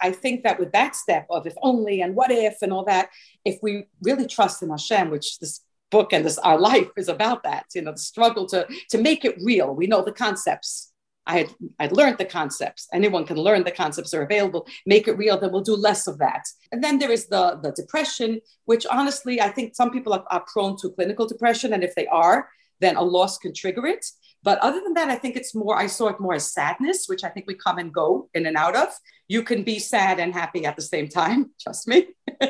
[0.00, 3.10] I think that with that step of if only and what if and all that,
[3.44, 5.60] if we really trust in Hashem, which this
[5.90, 9.24] book and this our life is about that, you know, the struggle to to make
[9.24, 9.74] it real.
[9.74, 10.92] We know the concepts.
[11.28, 12.88] I had I'd learned the concepts.
[12.92, 14.66] Anyone can learn the concepts are available.
[14.86, 15.38] Make it real.
[15.38, 16.44] Then we'll do less of that.
[16.72, 20.44] And then there is the the depression, which honestly I think some people are, are
[20.52, 22.48] prone to clinical depression, and if they are,
[22.80, 24.04] then a loss can trigger it.
[24.42, 27.24] But other than that, I think it's more, I saw it more as sadness, which
[27.24, 28.88] I think we come and go in and out of.
[29.26, 32.06] You can be sad and happy at the same time, trust me.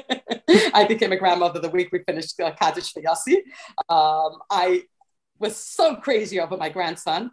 [0.74, 3.36] I became a grandmother the week we finished uh, Kaddish for Yossi.
[3.88, 4.82] Um, I
[5.38, 7.30] was so crazy over my grandson,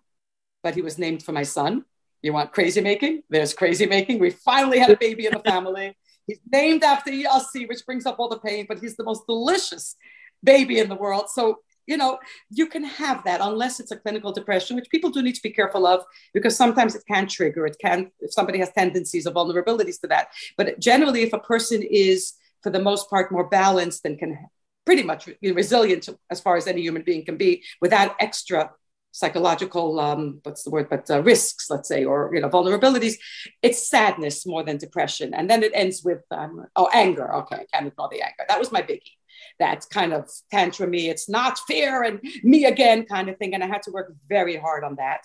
[0.66, 1.86] but he was named for my son.
[2.24, 3.22] You want crazy making?
[3.30, 4.18] There's crazy making.
[4.18, 5.96] We finally had a baby in the family.
[6.26, 9.96] He's named after Yossi, which brings up all the pain, but he's the most delicious
[10.44, 11.26] baby in the world.
[11.30, 12.18] So you know,
[12.50, 15.52] you can have that unless it's a clinical depression, which people do need to be
[15.52, 17.68] careful of because sometimes it can trigger.
[17.68, 20.30] It can, if somebody has tendencies or vulnerabilities to that.
[20.58, 24.32] But generally, if a person is, for the most part, more balanced and can
[24.84, 28.72] pretty much be resilient as far as any human being can be without extra
[29.16, 33.16] psychological um, what's the word but uh, risks let's say or you know vulnerabilities
[33.62, 37.66] it's sadness more than depression and then it ends with um, oh anger okay i
[37.72, 39.16] can't ignore the anger that was my biggie
[39.60, 43.54] that kind of tantrumy, it's not fair and me again kind of thing.
[43.54, 45.22] And I had to work very hard on that.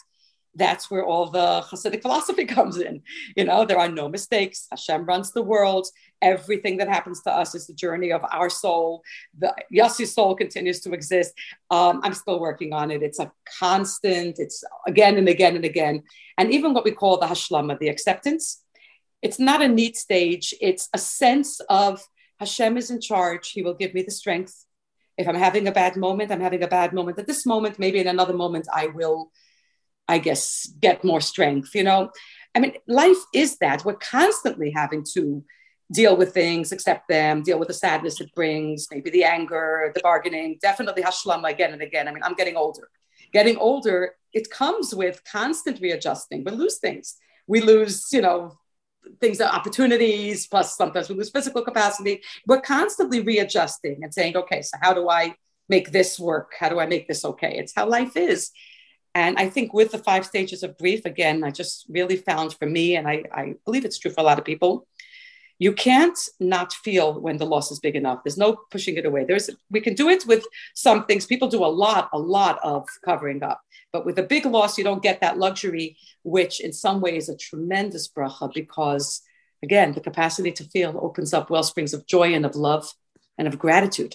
[0.55, 3.03] That's where all the Hasidic philosophy comes in.
[3.37, 4.67] You know, there are no mistakes.
[4.71, 5.87] Hashem runs the world.
[6.23, 9.03] Everything that happens to us is the journey of our soul.
[9.39, 11.33] The Yossi soul continues to exist.
[11.71, 13.03] Um, I'm still working on it.
[13.03, 14.39] It's a constant.
[14.39, 16.03] It's again and again and again.
[16.37, 18.63] And even what we call the hashlama, the acceptance,
[19.23, 20.55] it's not a neat stage.
[20.61, 22.03] It's a sense of
[22.39, 23.51] Hashem is in charge.
[23.51, 24.65] He will give me the strength.
[25.19, 27.19] If I'm having a bad moment, I'm having a bad moment.
[27.19, 29.31] At this moment, maybe in another moment, I will,
[30.11, 31.75] I guess, get more strength.
[31.75, 32.11] You know,
[32.55, 33.85] I mean, life is that.
[33.85, 35.45] We're constantly having to
[35.93, 40.01] deal with things, accept them, deal with the sadness it brings, maybe the anger, the
[40.01, 42.09] bargaining, definitely hashlama again and again.
[42.09, 42.89] I mean, I'm getting older.
[43.33, 46.45] Getting older, it comes with constant readjusting.
[46.45, 47.17] We lose things.
[47.47, 48.39] We lose, you know,
[49.21, 52.23] things opportunities, plus sometimes we lose physical capacity.
[52.47, 55.35] We're constantly readjusting and saying, okay, so how do I
[55.69, 56.49] make this work?
[56.59, 57.55] How do I make this okay?
[57.59, 58.51] It's how life is.
[59.21, 62.67] And I think with the five stages of grief, again, I just really found for
[62.67, 64.87] me, and I, I believe it's true for a lot of people,
[65.59, 68.21] you can't not feel when the loss is big enough.
[68.25, 69.25] There's no pushing it away.
[69.25, 70.43] There's we can do it with
[70.75, 71.27] some things.
[71.27, 73.61] People do a lot, a lot of covering up.
[73.93, 77.35] But with a big loss, you don't get that luxury, which in some ways is
[77.35, 79.21] a tremendous bracha because,
[79.63, 82.87] again, the capacity to feel opens up well springs of joy and of love
[83.37, 84.15] and of gratitude.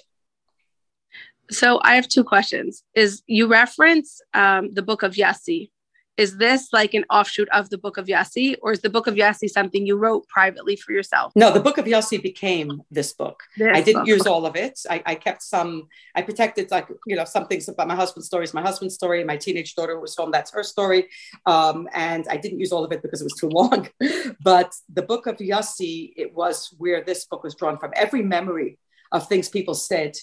[1.51, 2.83] So I have two questions.
[2.95, 5.69] Is you reference um, the book of Yossi,
[6.17, 9.15] is this like an offshoot of the book of Yossi, or is the book of
[9.15, 11.33] Yossi something you wrote privately for yourself?
[11.35, 13.43] No, the book of Yossi became this book.
[13.57, 14.07] This I didn't book.
[14.07, 14.79] use all of it.
[14.89, 18.45] I, I, kept some, I protected like, you know, some things about my husband's story
[18.45, 19.23] is my husband's story.
[19.25, 21.09] My teenage daughter was home, that's her story.
[21.45, 23.89] Um, and I didn't use all of it because it was too long.
[24.41, 27.91] but the book of Yossi, it was where this book was drawn from.
[27.93, 28.79] Every memory
[29.11, 30.15] of things people said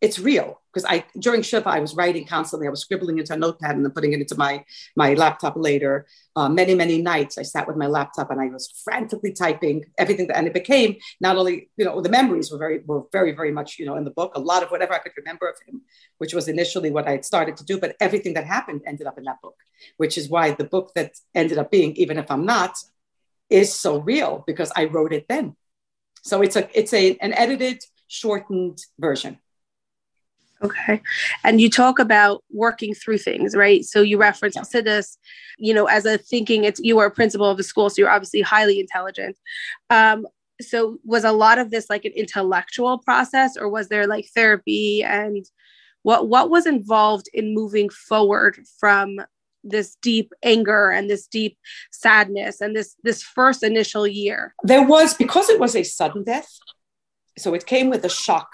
[0.00, 2.66] it's real because I during Shiva I was writing constantly.
[2.68, 6.06] I was scribbling into a notepad and then putting it into my my laptop later.
[6.36, 10.28] Uh, many many nights I sat with my laptop and I was frantically typing everything,
[10.28, 13.50] that, and it became not only you know the memories were very were very very
[13.50, 14.32] much you know in the book.
[14.36, 15.82] A lot of whatever I could remember of him,
[16.18, 19.18] which was initially what I had started to do, but everything that happened ended up
[19.18, 19.56] in that book,
[19.96, 22.76] which is why the book that ended up being even if I'm not
[23.50, 25.56] is so real because I wrote it then.
[26.22, 29.38] So it's a it's a an edited shortened version.
[30.62, 31.00] Okay.
[31.44, 33.84] And you talk about working through things, right?
[33.84, 35.02] So you reference yeah.
[35.58, 38.10] You know, as a thinking it's you are a principal of a school, so you're
[38.10, 39.36] obviously highly intelligent.
[39.90, 40.26] Um,
[40.60, 45.02] so was a lot of this like an intellectual process or was there like therapy
[45.02, 45.46] and
[46.02, 49.20] what what was involved in moving forward from
[49.64, 51.58] this deep anger and this deep
[51.90, 56.58] sadness and this this first initial year there was because it was a sudden death
[57.36, 58.48] so it came with a shock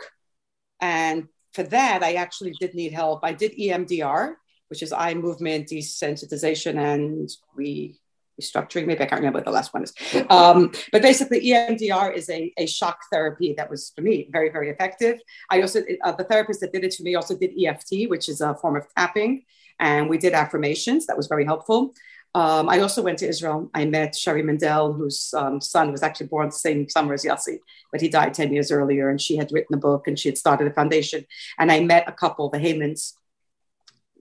[0.81, 3.21] and for that, I actually did need help.
[3.23, 4.35] I did EMDR,
[4.69, 7.99] which is eye movement desensitization and re
[8.41, 8.87] restructuring.
[8.87, 9.95] Maybe I can't remember what the last one is.
[10.29, 14.71] Um, but basically, EMDR is a, a shock therapy that was for me very, very
[14.71, 15.21] effective.
[15.51, 18.41] I also, uh, the therapist that did it to me also did EFT, which is
[18.41, 19.45] a form of tapping.
[19.79, 21.07] And we did affirmations.
[21.07, 21.95] That was very helpful.
[22.35, 23.71] Um, I also went to Israel.
[23.75, 27.59] I met Sherri Mandell, whose um, son was actually born the same summer as Yossi,
[27.93, 29.09] but he died 10 years earlier.
[29.09, 31.27] And she had written a book and she had started a foundation.
[31.59, 33.13] And I met a couple, the Haymans.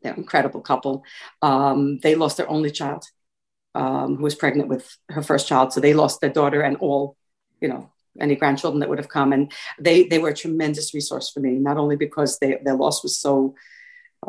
[0.04, 1.04] They're an incredible couple.
[1.41, 3.06] Um, they lost their only child,
[3.73, 5.73] um, who was pregnant with her first child.
[5.73, 7.17] So they lost their daughter and all,
[7.62, 9.34] you know, any grandchildren that would have come.
[9.34, 13.02] And they, they were a tremendous resource for me, not only because they, their loss
[13.02, 13.56] was so,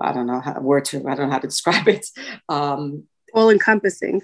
[0.01, 2.07] I don't know how word to, I don't know how to describe it.
[2.49, 4.23] Um, all encompassing.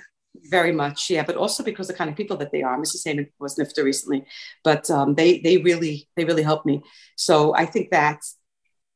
[0.49, 2.79] Very much, yeah, but also because the kind of people that they are.
[2.79, 3.07] Mrs.
[3.07, 4.25] Heyman was nifta recently,
[4.62, 6.83] but um, they they really they really helped me.
[7.16, 8.20] So I think that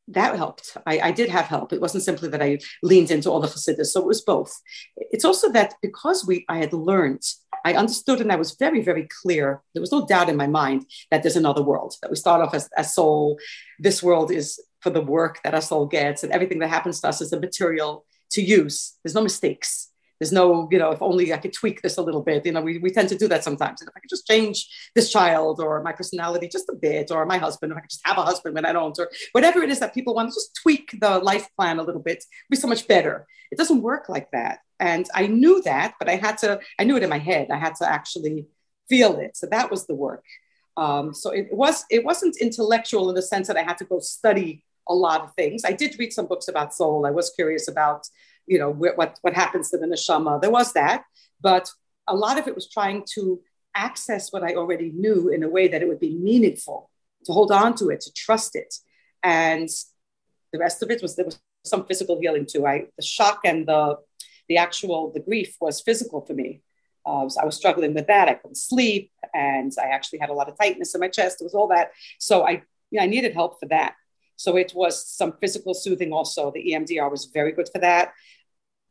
[0.08, 0.76] that helped.
[0.86, 1.72] I, I, did have help.
[1.72, 3.86] It wasn't simply that I leaned into all the Hasidus.
[3.86, 4.54] So it was both.
[4.96, 7.22] It's also that because we I had learned,
[7.64, 9.62] I understood and I was very, very clear.
[9.72, 12.54] There was no doubt in my mind that there's another world, that we start off
[12.54, 13.38] as, as soul.
[13.78, 17.08] This world is for the work that our soul gets, and everything that happens to
[17.08, 18.94] us is a material to use.
[19.02, 22.22] There's no mistakes there's no, you know, if only I could tweak this a little
[22.22, 22.46] bit.
[22.46, 23.80] You know, we, we tend to do that sometimes.
[23.80, 27.26] And if I could just change this child or my personality just a bit, or
[27.26, 29.70] my husband, if I could just have a husband when I don't, or whatever it
[29.70, 32.68] is that people want to just tweak the life plan a little bit, be so
[32.68, 33.26] much better.
[33.50, 34.60] It doesn't work like that.
[34.80, 37.50] And I knew that, but I had to, I knew it in my head.
[37.50, 38.46] I had to actually
[38.88, 39.36] feel it.
[39.36, 40.24] So that was the work.
[40.76, 44.00] Um, so it was, it wasn't intellectual in the sense that I had to go
[44.00, 45.64] study a lot of things.
[45.64, 47.06] I did read some books about soul.
[47.06, 48.06] I was curious about
[48.46, 50.40] you know, what, what happens to the neshama.
[50.40, 51.04] There was that,
[51.40, 51.70] but
[52.06, 53.40] a lot of it was trying to
[53.74, 56.90] access what I already knew in a way that it would be meaningful,
[57.24, 58.74] to hold on to it, to trust it.
[59.22, 59.68] And
[60.52, 62.66] the rest of it was there was some physical healing too.
[62.66, 63.96] I the shock and the
[64.48, 66.62] the actual the grief was physical for me.
[67.06, 68.28] Uh, so I was struggling with that.
[68.28, 71.40] I couldn't sleep, and I actually had a lot of tightness in my chest.
[71.40, 71.92] It was all that.
[72.18, 73.94] So I, yeah, I needed help for that.
[74.36, 76.50] So it was some physical soothing also.
[76.50, 78.12] The EMDR was very good for that.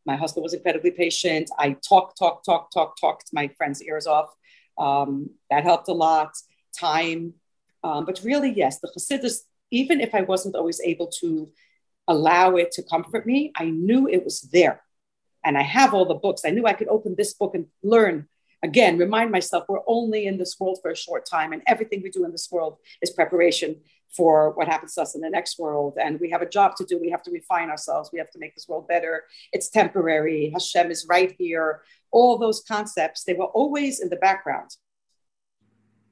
[0.05, 1.49] My husband was incredibly patient.
[1.57, 4.29] I talk, talk, talk, talk, talked my friend's ears off.
[4.77, 6.31] Um, that helped a lot.
[6.77, 7.33] Time.
[7.83, 11.49] Um, but really, yes, the Hasidus, even if I wasn't always able to
[12.07, 14.81] allow it to comfort me, I knew it was there.
[15.45, 16.43] And I have all the books.
[16.45, 18.27] I knew I could open this book and learn
[18.63, 22.09] again, remind myself we're only in this world for a short time, and everything we
[22.09, 23.75] do in this world is preparation
[24.15, 25.97] for what happens to us in the next world.
[26.01, 26.99] And we have a job to do.
[26.99, 28.09] We have to refine ourselves.
[28.13, 29.23] We have to make this world better.
[29.51, 30.51] It's temporary.
[30.53, 31.81] Hashem is right here.
[32.11, 34.69] All those concepts, they were always in the background.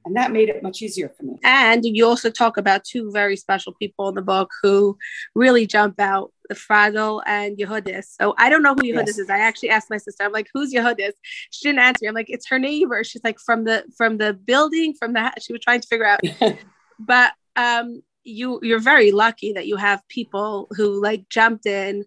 [0.04, 1.38] And that made it much easier for me.
[1.44, 4.98] And you also talk about two very special people in the book who
[5.34, 8.06] really jump out the Fradel and Yehudis.
[8.20, 9.18] So I don't know who Yehudis yes.
[9.18, 9.30] is.
[9.30, 11.12] I actually asked my sister, I'm like, who's Yehudis?
[11.50, 11.98] She didn't answer.
[12.02, 12.08] me.
[12.08, 13.04] I'm like, it's her neighbor.
[13.04, 16.20] She's like, from the from the building, from the she was trying to figure out.
[16.98, 22.04] but um, you you're very lucky that you have people who like jumped in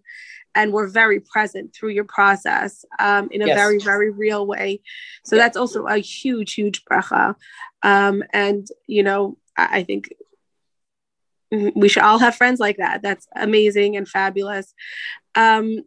[0.54, 3.56] and were very present through your process um, in a yes.
[3.56, 4.80] very very real way.
[5.24, 7.34] So that's also a huge huge bracha.
[7.82, 10.12] Um, and you know I, I, think
[11.50, 13.02] we should all have friends like that.
[13.02, 14.74] That's amazing and fabulous.
[15.34, 15.84] Um,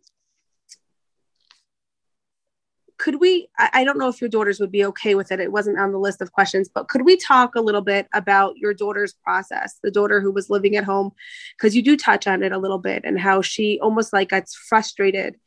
[3.00, 5.40] could we I, don't know if your daughters would be okay with it.
[5.40, 8.58] It wasn't on the list of questions but could we talk a little bit about
[8.58, 11.12] your daughter's process the daughter who was living at home?
[11.58, 14.54] Because you do touch on it a little bit and how she almost like gets
[14.54, 15.38] frustrated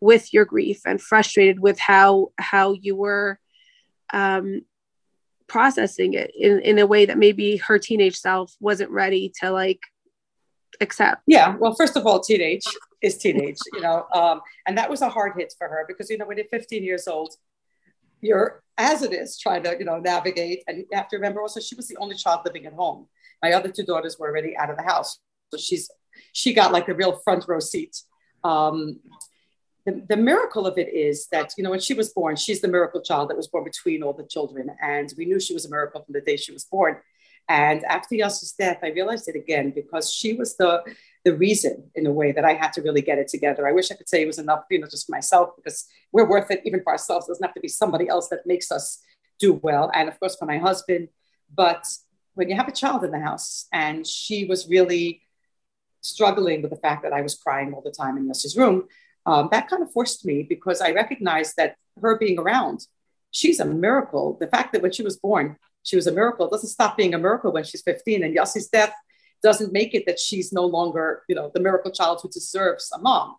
[0.00, 3.38] with your grief and frustrated with how how you were
[4.12, 4.62] um,
[5.46, 9.80] processing it in, in a way that maybe her teenage self wasn't ready to like
[10.80, 11.22] accept.
[11.26, 12.64] Yeah well first of all teenage
[13.02, 14.06] is teenage, you know.
[14.12, 16.82] Um, and that was a hard hit for her because, you know, when you're 15
[16.82, 17.34] years old,
[18.20, 20.62] you're as it is trying to, you know, navigate.
[20.66, 23.06] And you have to remember also she was the only child living at home.
[23.42, 25.18] My other two daughters were already out of the house.
[25.52, 25.90] So she's
[26.32, 27.96] she got like a real front row seat.
[28.42, 29.00] Um,
[29.84, 32.68] the, the miracle of it is that, you know, when she was born, she's the
[32.68, 34.70] miracle child that was born between all the children.
[34.82, 36.96] And we knew she was a miracle from the day she was born.
[37.48, 40.82] And after Yossi's death, I realized it again because she was the
[41.26, 43.66] the reason in a way that I had to really get it together.
[43.66, 46.28] I wish I could say it was enough, you know, just for myself because we're
[46.28, 47.26] worth it even for ourselves.
[47.26, 49.02] It doesn't have to be somebody else that makes us
[49.40, 49.90] do well.
[49.92, 51.08] And of course for my husband.
[51.52, 51.84] But
[52.34, 55.22] when you have a child in the house and she was really
[56.00, 58.84] struggling with the fact that I was crying all the time in Yossi's room,
[59.26, 62.86] um, that kind of forced me because I recognized that her being around,
[63.32, 64.36] she's a miracle.
[64.38, 67.18] The fact that when she was born, she was a miracle doesn't stop being a
[67.18, 68.22] miracle when she's 15.
[68.22, 68.94] And Yossi's death
[69.48, 72.98] doesn't make it that she's no longer, you know, the miracle child who deserves a
[72.98, 73.36] mom.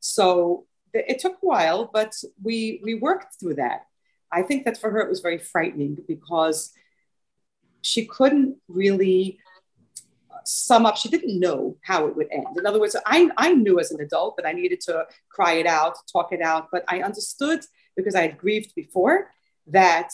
[0.00, 2.12] So it took a while, but
[2.46, 3.80] we we worked through that.
[4.38, 6.58] I think that for her it was very frightening because
[7.90, 9.38] she couldn't really
[10.44, 12.52] sum up, she didn't know how it would end.
[12.60, 15.66] In other words, I, I knew as an adult that I needed to cry it
[15.66, 17.60] out, talk it out, but I understood
[17.96, 19.30] because I had grieved before
[19.68, 20.08] that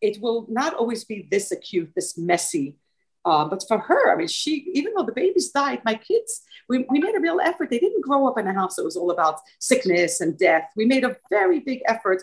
[0.00, 2.76] it will not always be this acute, this messy.
[3.24, 6.86] Uh, but for her, I mean, she, even though the babies died, my kids, we,
[6.88, 7.68] we made a real effort.
[7.68, 10.70] They didn't grow up in a house that was all about sickness and death.
[10.76, 12.22] We made a very big effort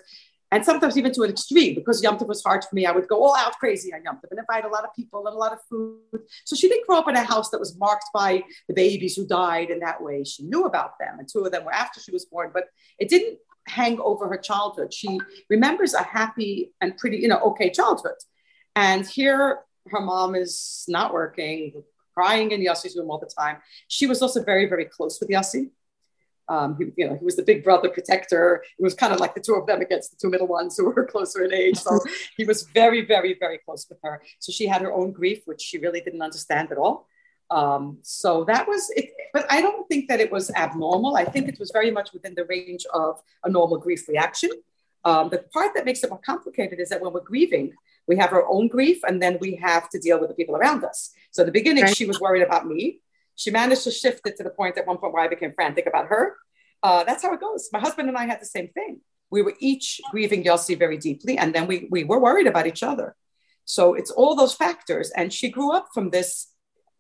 [0.51, 2.85] and sometimes even to an extreme because Yom Tov was hard for me.
[2.85, 5.27] I would go all out crazy on Yom Tov and invite a lot of people
[5.27, 5.99] and a lot of food.
[6.45, 9.27] So she didn't grow up in a house that was marked by the babies who
[9.27, 10.23] died in that way.
[10.23, 12.65] She knew about them, and two of them were after she was born, but
[12.99, 14.93] it didn't hang over her childhood.
[14.93, 18.15] She remembers a happy and pretty, you know, okay childhood.
[18.75, 23.57] And here her mom is not working, crying in Yossi's room all the time.
[23.87, 25.69] She was also very, very close with Yossi.
[26.47, 28.63] Um, he, you know, he was the big brother protector.
[28.77, 30.89] It was kind of like the two of them against the two middle ones who
[30.91, 31.77] were closer in age.
[31.77, 31.99] So
[32.37, 34.21] he was very, very, very close with her.
[34.39, 37.07] So she had her own grief, which she really didn't understand at all.
[37.49, 39.11] Um, so that was it.
[39.33, 41.15] But I don't think that it was abnormal.
[41.15, 44.51] I think it was very much within the range of a normal grief reaction.
[45.03, 47.73] Um, the part that makes it more complicated is that when we're grieving,
[48.07, 50.83] we have our own grief and then we have to deal with the people around
[50.83, 51.11] us.
[51.31, 51.95] So at the beginning, right.
[51.95, 53.01] she was worried about me
[53.35, 55.85] she managed to shift it to the point at one point where I became frantic
[55.85, 56.35] about her.
[56.81, 57.69] Uh, that's how it goes.
[57.71, 59.01] My husband and I had the same thing.
[59.29, 62.83] We were each grieving Yossi very deeply, and then we, we were worried about each
[62.83, 63.15] other.
[63.65, 65.11] So it's all those factors.
[65.15, 66.47] And she grew up from this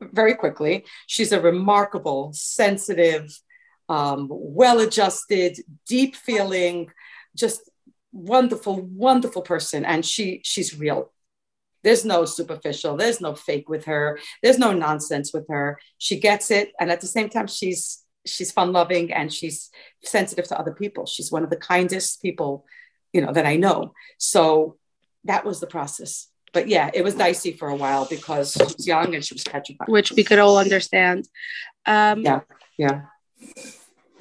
[0.01, 0.85] very quickly.
[1.07, 3.39] She's a remarkable, sensitive,
[3.87, 6.89] um, well adjusted, deep feeling,
[7.35, 7.69] just
[8.15, 9.85] wonderful, wonderful person.
[9.85, 11.11] And she she's real.
[11.83, 15.77] There's no superficial, there's no fake with her, there's no nonsense with her.
[15.99, 16.73] She gets it.
[16.79, 19.69] And at the same time, she's she's fun loving and she's
[20.03, 21.05] sensitive to other people.
[21.05, 22.65] She's one of the kindest people,
[23.13, 23.93] you know, that I know.
[24.17, 24.77] So
[25.25, 26.27] that was the process.
[26.53, 29.43] But yeah, it was dicey for a while because she was young and she was
[29.43, 29.89] petrified.
[29.89, 31.27] Which we could all understand.
[31.85, 32.39] Um, yeah,
[32.77, 33.01] yeah.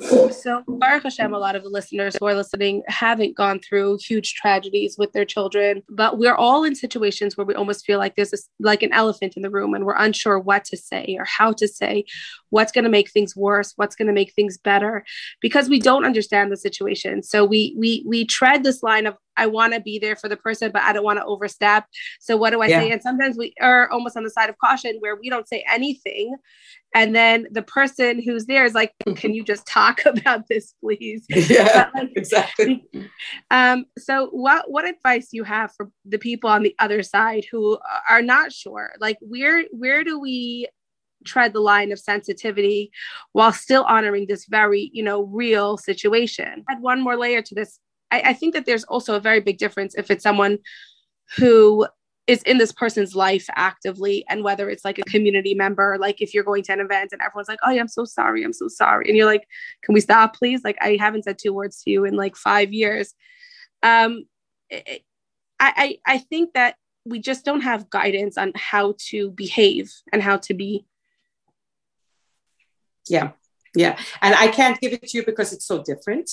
[0.00, 4.35] So, Baruch Hashem, a lot of the listeners who are listening haven't gone through huge
[4.35, 8.33] tragedies with their children, but we're all in situations where we almost feel like there's
[8.33, 11.52] a, like an elephant in the room and we're unsure what to say or how
[11.52, 12.04] to say,
[12.50, 15.04] what's going to make things worse, what's going to make things better,
[15.40, 17.22] because we don't understand the situation.
[17.22, 20.37] So we we we tread this line of I want to be there for the
[20.37, 21.85] person, but I don't want to overstep.
[22.20, 22.81] So what do I yeah.
[22.81, 22.90] say?
[22.90, 26.37] And sometimes we are almost on the side of caution where we don't say anything.
[26.94, 31.27] And then the person who's there is like, can you just talk about this, please?
[31.55, 32.85] Yeah, like, exactly.
[33.51, 37.79] Um, so what, what advice you have for the people on the other side who
[38.09, 38.92] are not sure?
[38.99, 40.68] Like where, where do we
[41.25, 42.90] tread the line of sensitivity
[43.33, 46.64] while still honoring this very, you know, real situation?
[46.68, 47.79] Add one more layer to this
[48.10, 50.58] I, I think that there's also a very big difference if it's someone
[51.36, 51.86] who
[52.26, 56.32] is in this person's life actively and whether it's like a community member like if
[56.32, 58.68] you're going to an event and everyone's like oh yeah, i'm so sorry i'm so
[58.68, 59.08] sorry.
[59.08, 59.46] And you're like
[59.82, 60.62] can we stop please?
[60.64, 63.14] Like i haven't said two words to you in like five years.
[63.82, 64.24] Um
[64.70, 65.02] it,
[65.60, 70.22] I, I i think that we just don't have guidance on how to behave and
[70.22, 70.86] how to be.
[73.08, 73.32] Yeah.
[73.74, 73.98] Yeah.
[74.22, 76.30] And i can't give it to you because it's so different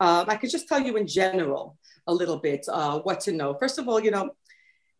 [0.00, 3.54] um, I could just tell you in general a little bit uh, what to know.
[3.54, 4.30] First of all, you know,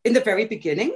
[0.05, 0.95] in the very beginning,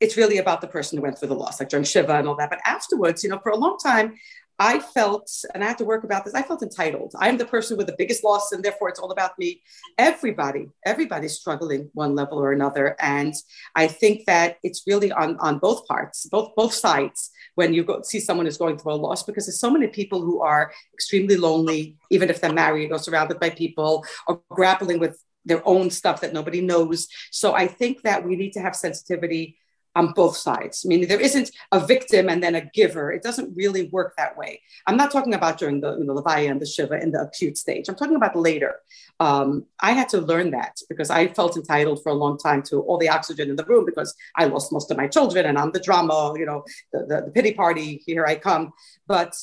[0.00, 2.34] it's really about the person who went through the loss, like during Shiva and all
[2.36, 2.50] that.
[2.50, 4.14] But afterwards, you know, for a long time,
[4.58, 7.12] I felt, and I had to work about this, I felt entitled.
[7.18, 9.62] I'm the person with the biggest loss, and therefore it's all about me.
[9.98, 12.94] Everybody, everybody's struggling one level or another.
[13.00, 13.34] And
[13.74, 18.02] I think that it's really on, on both parts, both both sides, when you go
[18.02, 21.36] see someone who's going through a loss, because there's so many people who are extremely
[21.36, 26.20] lonely, even if they're married or surrounded by people, or grappling with their own stuff
[26.20, 27.08] that nobody knows.
[27.30, 29.58] So I think that we need to have sensitivity
[29.94, 30.84] on both sides.
[30.84, 33.12] Meaning there isn't a victim and then a giver.
[33.12, 34.60] It doesn't really work that way.
[34.86, 37.58] I'm not talking about during the you know, Levaya and the Shiva in the acute
[37.58, 37.88] stage.
[37.88, 38.76] I'm talking about later.
[39.20, 42.80] Um, I had to learn that because I felt entitled for a long time to
[42.80, 45.72] all the oxygen in the room because I lost most of my children and I'm
[45.72, 48.72] the drama, you know, the, the, the pity party, here I come.
[49.06, 49.36] But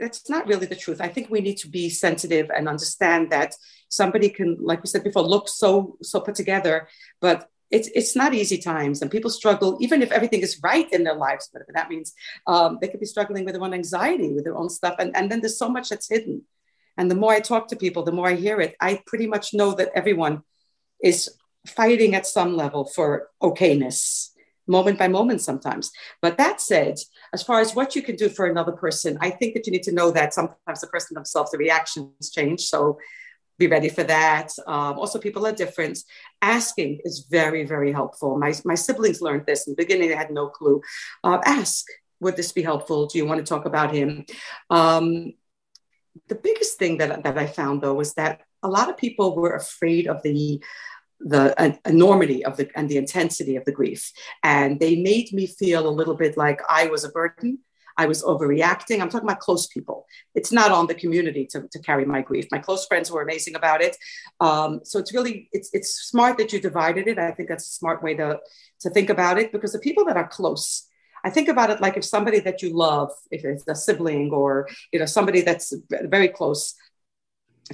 [0.00, 1.00] it's not really the truth.
[1.00, 3.54] I think we need to be sensitive and understand that
[3.88, 6.88] somebody can, like we said before, look so so put together,
[7.20, 11.04] but it's it's not easy times and people struggle even if everything is right in
[11.04, 12.14] their lives but that means
[12.46, 15.30] um, they could be struggling with their own anxiety with their own stuff and, and
[15.30, 16.42] then there's so much that's hidden
[16.96, 19.54] and the more i talk to people the more i hear it i pretty much
[19.54, 20.42] know that everyone
[21.02, 21.30] is
[21.66, 24.30] fighting at some level for okayness
[24.66, 25.90] moment by moment sometimes
[26.20, 26.94] but that said
[27.32, 29.82] as far as what you can do for another person i think that you need
[29.82, 32.98] to know that sometimes the person themselves the reactions change so
[33.58, 34.50] be ready for that.
[34.66, 35.98] Um, also, people are different.
[36.40, 38.38] Asking is very, very helpful.
[38.38, 40.80] My, my siblings learned this in the beginning, they had no clue.
[41.24, 41.84] Uh, ask.
[42.20, 43.06] would this be helpful?
[43.06, 44.24] Do you want to talk about him?
[44.70, 45.34] Um,
[46.28, 49.54] the biggest thing that, that I found though was that a lot of people were
[49.54, 50.62] afraid of the
[51.20, 54.12] the enormity of the and the intensity of the grief
[54.44, 57.58] and they made me feel a little bit like i was a burden
[57.98, 59.00] i was overreacting.
[59.00, 60.06] I'm talking about close people.
[60.34, 62.46] It's not on the community to, to carry my grief.
[62.50, 63.96] My close friends were amazing about it.
[64.40, 67.18] Um, so it's really it's it's smart that you divided it.
[67.18, 68.40] I think that's a smart way to
[68.82, 70.88] to think about it because the people that are close
[71.24, 74.68] I think about it like if somebody that you love, if it's a sibling or
[74.92, 76.74] you know somebody that's very close,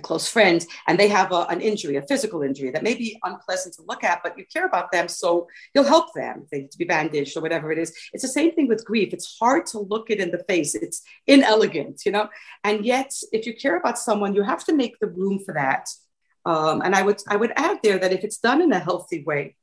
[0.00, 3.74] close friends and they have a, an injury, a physical injury that may be unpleasant
[3.74, 6.46] to look at, but you care about them, so you'll help them.
[6.50, 7.94] They need to be bandaged or whatever it is.
[8.12, 9.12] It's the same thing with grief.
[9.12, 10.74] It's hard to look it in the face.
[10.74, 12.28] It's inelegant, you know.
[12.62, 15.88] And yet, if you care about someone, you have to make the room for that.
[16.46, 19.24] Um, and I would I would add there that if it's done in a healthy
[19.24, 19.56] way,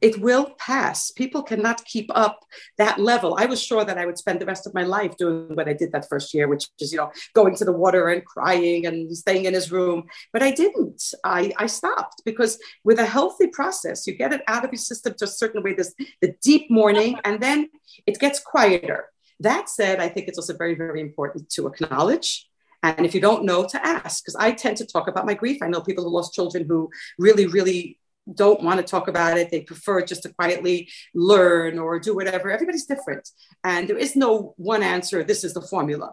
[0.00, 1.10] it will pass.
[1.10, 2.44] People cannot keep up
[2.76, 3.36] that level.
[3.38, 5.72] I was sure that I would spend the rest of my life doing what I
[5.72, 9.16] did that first year, which is, you know, going to the water and crying and
[9.16, 10.04] staying in his room.
[10.32, 11.02] But I didn't.
[11.24, 15.14] I, I stopped because with a healthy process, you get it out of your system
[15.18, 17.68] to a certain way, this the deep mourning, and then
[18.06, 19.08] it gets quieter.
[19.40, 22.48] That said, I think it's also very, very important to acknowledge
[22.82, 25.58] and if you don't know, to ask, because I tend to talk about my grief.
[25.62, 27.97] I know people who lost children who really, really
[28.34, 29.50] don't want to talk about it.
[29.50, 32.50] They prefer just to quietly learn or do whatever.
[32.50, 33.28] Everybody's different.
[33.64, 35.24] And there is no one answer.
[35.24, 36.12] This is the formula.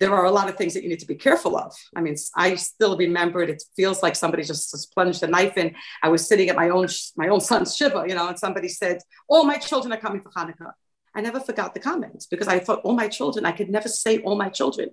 [0.00, 1.74] There are a lot of things that you need to be careful of.
[1.96, 3.50] I mean, I still remember it.
[3.50, 5.74] It feels like somebody just, just plunged a knife in.
[6.02, 6.86] I was sitting at my own
[7.16, 10.30] my own son's shiva, you know, and somebody said, "All my children are coming for
[10.30, 10.72] Hanukkah."
[11.16, 14.18] I never forgot the comments because I thought, "All my children." I could never say
[14.18, 14.90] "all my children."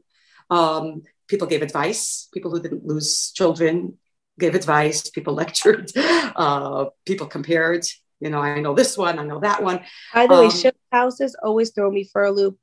[0.49, 2.27] Um, people gave advice.
[2.33, 3.99] People who didn't lose children
[4.39, 7.85] gave advice, people lectured, uh, people compared.
[8.19, 9.81] You know, I know this one, I know that one.
[10.13, 12.57] By the um, way, Shiva houses always throw me for a loop.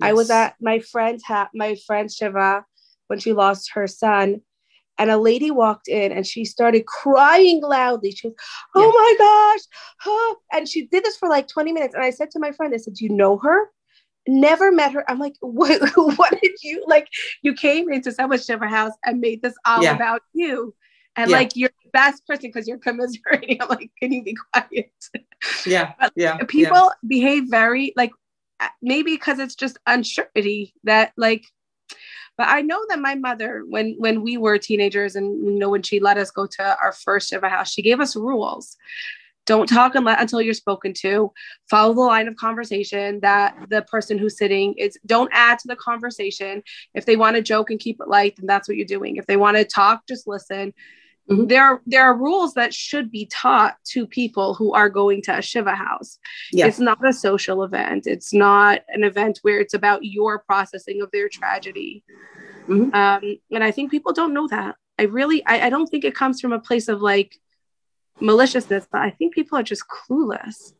[0.00, 0.08] Yes.
[0.08, 2.64] I was at my friend's ha- my friend Shiva
[3.06, 4.40] when she lost her son,
[4.98, 8.10] and a lady walked in and she started crying loudly.
[8.10, 8.36] She was,
[8.74, 8.88] "Oh yeah.
[8.88, 9.64] my gosh!"
[10.00, 10.34] Huh?
[10.52, 11.94] And she did this for like 20 minutes.
[11.94, 13.70] And I said to my friend, "I said, do you know her?"
[14.28, 15.08] Never met her.
[15.08, 15.80] I'm like, what?
[15.94, 17.06] What did you like?
[17.42, 19.94] You came into someone's Shiva house and made this all yeah.
[19.94, 20.74] about you
[21.16, 21.36] and yeah.
[21.36, 23.58] like you're the best person because you're commiserating.
[23.62, 24.92] I'm like, can you be quiet?
[25.66, 25.92] Yeah.
[26.14, 26.38] yeah.
[26.48, 27.06] People yeah.
[27.06, 28.10] behave very like
[28.80, 31.44] maybe because it's just uncertainty that like
[32.36, 35.82] but I know that my mother, when when we were teenagers, and you know when
[35.82, 38.76] she let us go to our first Shiva house, she gave us rules.
[39.46, 41.32] Don't talk until you're spoken to.
[41.70, 44.98] Follow the line of conversation that the person who's sitting is.
[45.06, 46.62] Don't add to the conversation.
[46.94, 49.16] If they want to joke and keep it light, then that's what you're doing.
[49.16, 50.74] If they want to talk, just listen.
[51.30, 51.46] Mm-hmm.
[51.46, 55.36] There, are, there are rules that should be taught to people who are going to
[55.36, 56.18] a Shiva house.
[56.52, 56.66] Yeah.
[56.66, 58.06] It's not a social event.
[58.06, 62.04] It's not an event where it's about your processing of their tragedy.
[62.68, 62.94] Mm-hmm.
[62.94, 64.76] Um, and I think people don't know that.
[64.98, 67.36] I really, I, I don't think it comes from a place of like
[68.20, 70.74] maliciousness, but I think people are just clueless.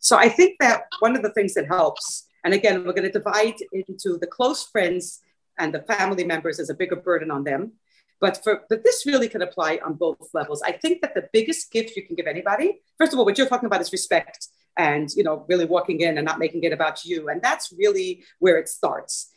[0.00, 3.10] So I think that one of the things that helps, and again, we're going to
[3.10, 5.20] divide into the close friends
[5.58, 7.72] and the family members as a bigger burden on them
[8.20, 10.62] but for but this really can apply on both levels.
[10.62, 13.48] I think that the biggest gift you can give anybody, first of all, what you're
[13.48, 17.04] talking about is respect and you know really walking in and not making it about
[17.04, 19.30] you, and that's really where it starts.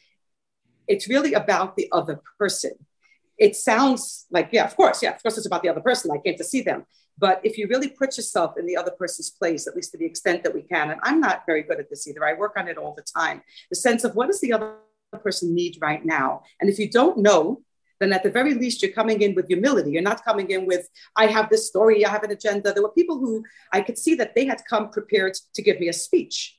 [0.87, 2.73] It's really about the other person.
[3.37, 6.11] It sounds like yeah, of course, yeah, of course, it's about the other person.
[6.11, 6.85] I came to see them.
[7.17, 10.05] But if you really put yourself in the other person's place, at least to the
[10.05, 12.69] extent that we can, and I'm not very good at this either, I work on
[12.69, 14.75] it all the time the sense of what does the other
[15.21, 16.43] person need right now?
[16.61, 17.61] And if you don't know,
[17.99, 19.91] then at the very least you're coming in with humility.
[19.91, 22.73] You're not coming in with, I have this story, I have an agenda.
[22.73, 25.89] There were people who I could see that they had come prepared to give me
[25.89, 26.57] a speech.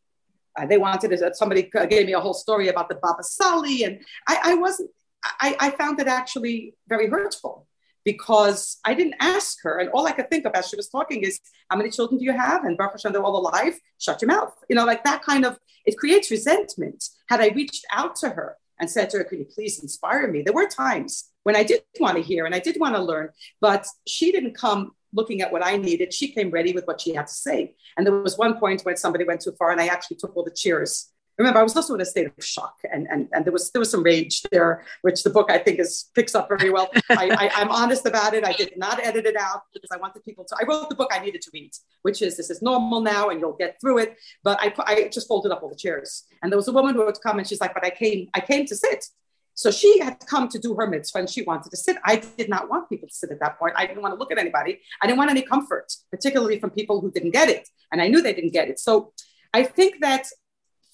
[0.58, 4.00] Uh, they wanted it, somebody gave me a whole story about the Baba Sali, and
[4.26, 4.90] I, I wasn't,
[5.24, 7.68] I, I found it actually very hurtful
[8.04, 9.78] because I didn't ask her.
[9.78, 12.24] And all I could think of as she was talking is, how many children do
[12.24, 12.64] you have?
[12.64, 13.78] And Baruch Hashem, they're all alive.
[13.98, 14.54] Shut your mouth.
[14.68, 17.04] You know, like that kind of, it creates resentment.
[17.28, 20.42] Had I reached out to her and said to her, could you please inspire me?
[20.42, 23.30] There were times when I did want to hear and I did want to learn,
[23.60, 26.14] but she didn't come looking at what I needed.
[26.14, 27.74] She came ready with what she had to say.
[27.96, 30.44] And there was one point when somebody went too far and I actually took all
[30.44, 31.10] the cheers.
[31.38, 33.80] Remember, I was also in a state of shock and, and, and there was there
[33.80, 36.90] was some rage there, which the book I think is picks up very well.
[37.10, 38.44] I, I, am honest about it.
[38.44, 40.56] I did not edit it out because I wanted people to.
[40.60, 41.72] I wrote the book I needed to read,
[42.02, 44.16] which is this is normal now and you'll get through it.
[44.44, 46.24] But I, I just folded up all the chairs.
[46.42, 48.40] And there was a woman who would come and she's like, but I came, I
[48.40, 49.06] came to sit.
[49.54, 51.98] So she had come to do her mitzvah and she wanted to sit.
[52.04, 53.74] I did not want people to sit at that point.
[53.76, 54.80] I didn't want to look at anybody.
[55.02, 57.68] I didn't want any comfort, particularly from people who didn't get it.
[57.92, 58.78] And I knew they didn't get it.
[58.78, 59.12] So
[59.52, 60.26] I think that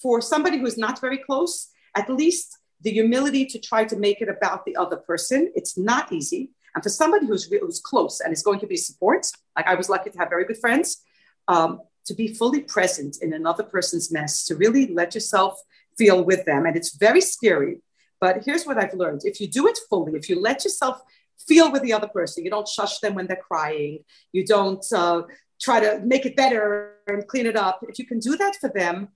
[0.01, 4.29] for somebody who's not very close, at least the humility to try to make it
[4.29, 5.51] about the other person.
[5.55, 6.51] It's not easy.
[6.75, 9.25] And for somebody who's, who's close and is going to be support,
[9.55, 11.01] like I was lucky to have very good friends,
[11.47, 15.59] um, to be fully present in another person's mess, to really let yourself
[15.97, 16.65] feel with them.
[16.65, 17.81] And it's very scary.
[18.19, 21.01] But here's what I've learned if you do it fully, if you let yourself
[21.47, 25.23] feel with the other person, you don't shush them when they're crying, you don't uh,
[25.61, 27.79] try to make it better and clean it up.
[27.87, 29.09] If you can do that for them,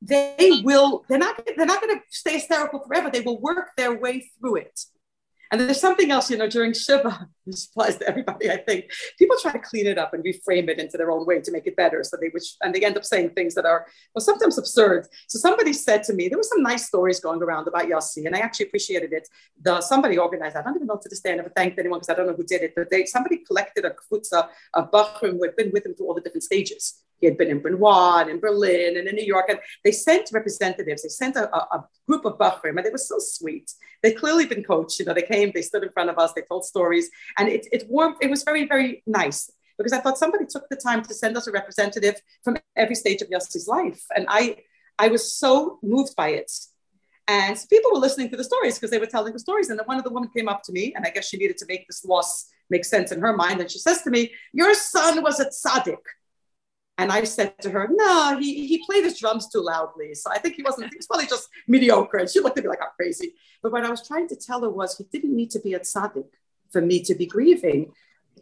[0.00, 3.10] they will, they're not, they're not going to stay hysterical forever.
[3.10, 4.80] They will work their way through it.
[5.50, 8.90] And there's something else, you know, during Shiva, this applies to everybody, I think.
[9.18, 11.66] People try to clean it up and reframe it into their own way to make
[11.66, 12.04] it better.
[12.04, 15.06] So they wish, and they end up saying things that are, well, sometimes absurd.
[15.26, 18.36] So somebody said to me, there were some nice stories going around about Yossi, and
[18.36, 19.26] I actually appreciated it.
[19.62, 22.10] The somebody organized, I don't even know to this day, I never thanked anyone because
[22.10, 25.44] I don't know who did it, but they somebody collected a kfutza of Bachrim who
[25.44, 27.02] had been with him through all the different stages.
[27.20, 29.46] He had been in Benoit and in Berlin and in New York.
[29.48, 33.16] And they sent representatives, they sent a, a, group of Bachrim, and they were so
[33.18, 33.70] sweet.
[34.02, 34.98] They'd clearly been coached.
[34.98, 37.10] You know, they came, they stood in front of us, they told stories.
[37.36, 40.76] And it, it warmed, it was very, very nice because I thought somebody took the
[40.76, 44.04] time to send us a representative from every stage of Yossi's life.
[44.14, 44.56] And I,
[44.98, 46.50] I was so moved by it.
[47.28, 49.68] And people were listening to the stories because they were telling the stories.
[49.68, 51.58] And then one of the women came up to me, and I guess she needed
[51.58, 53.60] to make this loss make sense in her mind.
[53.60, 55.98] And she says to me, Your son was a tzaddik.
[56.98, 60.14] And I said to her, no, he, he played his drums too loudly.
[60.14, 62.18] So I think he wasn't, he was probably just mediocre.
[62.18, 63.34] And she looked at me like I'm crazy.
[63.62, 65.80] But what I was trying to tell her was he didn't need to be a
[65.80, 66.26] tzaddik
[66.72, 67.92] for me to be grieving.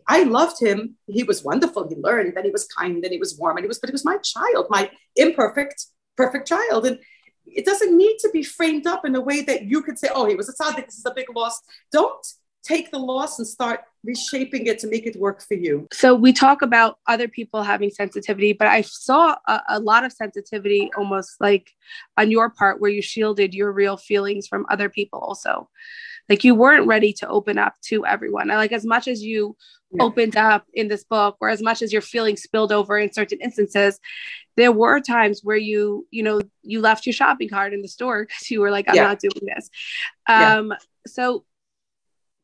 [0.09, 0.97] I loved him.
[1.07, 1.89] He was wonderful.
[1.89, 3.93] He learned, and he was kind, and he was warm, and he was, but he
[3.93, 5.87] was my child, my imperfect,
[6.17, 6.87] perfect child.
[6.87, 6.99] And
[7.47, 10.27] it doesn't need to be framed up in a way that you could say, oh,
[10.27, 11.61] he was a tzaddik, this is a big loss.
[11.93, 12.27] Don't
[12.67, 15.87] take the loss and start reshaping it to make it work for you.
[15.93, 20.12] So we talk about other people having sensitivity, but I saw a, a, lot of
[20.12, 21.73] sensitivity almost like
[22.17, 25.69] on your part where you shielded your real feelings from other people also.
[26.29, 28.49] Like you weren't ready to open up to everyone.
[28.49, 29.57] like as much as you
[29.93, 30.03] yeah.
[30.03, 33.39] opened up in this book or as much as your feelings spilled over in certain
[33.41, 34.01] instances,
[34.57, 38.25] there were times where you, you know, you left your shopping cart in the store
[38.27, 39.05] because you were like, I'm yeah.
[39.05, 39.71] not doing this.
[40.29, 40.77] Um, yeah.
[41.07, 41.45] so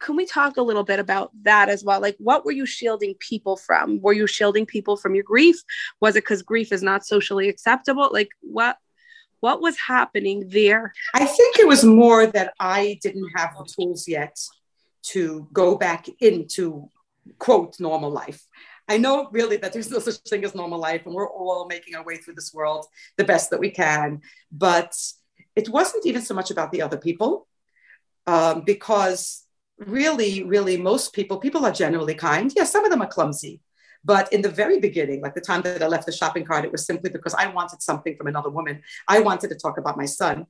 [0.02, 2.00] can we talk a little bit about that as well?
[2.00, 4.00] Like, what were you shielding people from?
[4.00, 5.56] Were you shielding people from your grief?
[6.00, 8.10] Was it because grief is not socially acceptable?
[8.12, 8.76] Like, what?
[9.40, 10.92] What was happening there?
[11.14, 14.38] I think it was more that I didn't have the tools yet
[15.14, 16.88] to go back into
[17.38, 18.46] quote normal life.
[18.88, 21.96] I know really that there's no such thing as normal life, and we're all making
[21.96, 22.86] our way through this world
[23.16, 24.20] the best that we can.
[24.52, 24.94] But
[25.56, 27.48] it wasn't even so much about the other people,
[28.28, 29.44] um, because
[29.86, 32.52] really, really, most people, people are generally kind.
[32.54, 33.60] Yes, some of them are clumsy.
[34.04, 36.72] But in the very beginning, like the time that I left the shopping cart, it
[36.72, 38.82] was simply because I wanted something from another woman.
[39.06, 40.46] I wanted to talk about my son,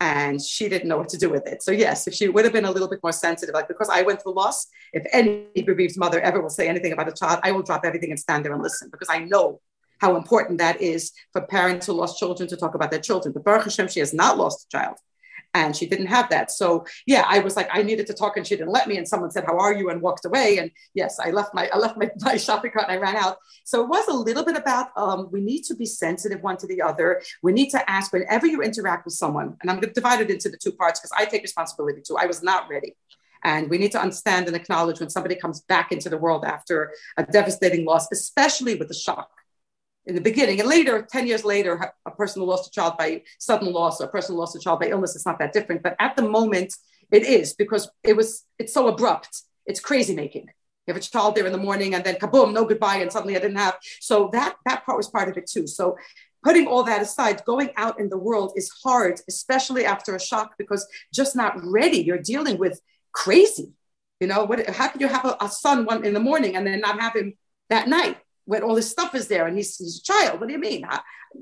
[0.00, 1.62] and she didn't know what to do with it.
[1.62, 4.02] So, yes, if she would have been a little bit more sensitive, like because I
[4.02, 7.50] went through loss, if any bereaved mother ever will say anything about a child, I
[7.50, 9.60] will drop everything and stand there and listen because I know
[10.00, 13.32] how important that is for parents who lost children to talk about their children.
[13.32, 14.96] But Baruch Hashem, she has not lost a child
[15.54, 16.50] and she didn't have that.
[16.50, 18.96] So yeah, I was like, I needed to talk, and she didn't let me.
[18.96, 20.58] And someone said, "How are you?" and walked away.
[20.58, 23.36] And yes, I left my I left my, my shopping cart and I ran out.
[23.64, 26.66] So it was a little bit about um, we need to be sensitive one to
[26.66, 27.22] the other.
[27.42, 30.30] We need to ask whenever you interact with someone, and I'm going to divide it
[30.30, 32.16] into the two parts because I take responsibility too.
[32.16, 32.96] I was not ready.
[33.44, 36.92] And we need to understand and acknowledge when somebody comes back into the world after
[37.16, 39.30] a devastating loss, especially with the shock
[40.06, 40.60] in the beginning.
[40.60, 44.04] And later, 10 years later, a person who lost a child by sudden loss or
[44.04, 45.82] a person who lost a child by illness, it's not that different.
[45.82, 46.74] But at the moment,
[47.10, 49.42] it is because it was, it's so abrupt.
[49.66, 50.48] It's crazy making.
[50.86, 53.36] You have a child there in the morning and then kaboom, no goodbye, and suddenly
[53.36, 53.76] I didn't have.
[54.00, 55.68] So that that part was part of it too.
[55.68, 55.96] So
[56.42, 60.54] putting all that aside, going out in the world is hard, especially after a shock,
[60.58, 60.84] because
[61.14, 61.98] just not ready.
[61.98, 62.80] You're dealing with
[63.12, 63.70] crazy.
[64.20, 66.66] You know, what how can you have a, a son one in the morning and
[66.66, 67.34] then not have him
[67.70, 68.16] that night?
[68.44, 70.40] When all this stuff is there and he's, he's a child.
[70.40, 70.82] What do you mean?
[70.82, 71.00] How,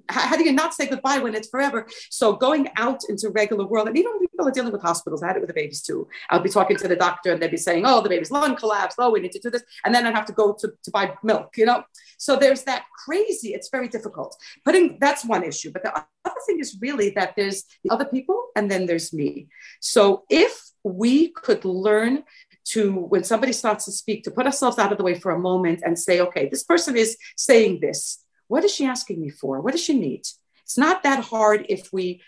[0.08, 1.86] how, do you not say goodbye when it's forever?
[2.10, 5.36] So going out into regular world, and even people are dealing with hospitals, I had
[5.36, 6.08] it with the babies too.
[6.30, 8.98] I'll be talking to the doctor and they'd be saying, oh, the baby's lung collapsed.
[9.00, 9.62] Oh, we need to do this.
[9.84, 11.84] And then I'd have to go to, to buy milk, you know?
[12.18, 14.36] So there's that crazy, it's very difficult.
[14.64, 15.72] Putting, that's one issue.
[15.72, 19.48] But the other thing is really that there's the other people and then there's me.
[19.80, 22.24] So if we could learn
[22.72, 25.38] to when somebody starts to speak to put ourselves out of the way for a
[25.38, 28.24] moment and say okay this person is saying this.
[28.48, 29.60] What is she asking me for?
[29.60, 30.22] What does she need?
[30.64, 32.22] It's not that hard if we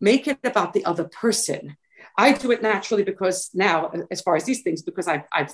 [0.00, 1.76] make it about the other person.
[2.16, 5.52] I do it naturally because now as far as these things because i've, I've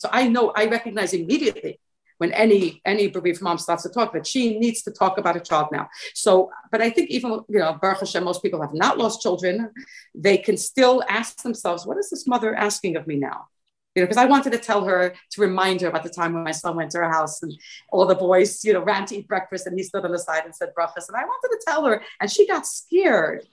[0.00, 1.80] so i know i recognize immediately
[2.18, 5.40] when any any bereaved mom starts to talk that she needs to talk about a
[5.40, 5.88] child now.
[6.14, 9.70] So, but I think even you know, Baruch Hashem, most people have not lost children.
[10.14, 13.46] They can still ask themselves, what is this mother asking of me now?
[13.94, 16.44] You know, because I wanted to tell her to remind her about the time when
[16.44, 17.52] my son went to her house and
[17.90, 20.44] all the boys, you know, ran to eat breakfast and he stood on the side
[20.44, 21.08] and said brachas.
[21.08, 23.46] And I wanted to tell her, and she got scared,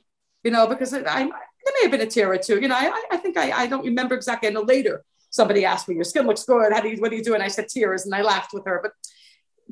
[0.43, 2.61] you know, because I, I there may have been a tear or two.
[2.61, 4.47] You know, I, I think I, I don't remember exactly.
[4.47, 5.03] I know later
[5.35, 6.71] somebody asked me, "Your skin looks good.
[6.73, 6.97] How do you?
[6.97, 8.79] What do you do?" And I said tears, and I laughed with her.
[8.81, 8.93] But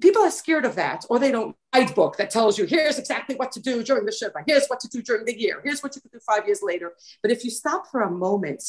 [0.01, 3.36] people are scared of that, or they don't write book that tells you here's exactly
[3.36, 4.43] what to do during the shiva.
[4.45, 5.61] Here's what to do during the year.
[5.64, 6.93] Here's what you can do five years later.
[7.22, 8.64] But if you stop for a moment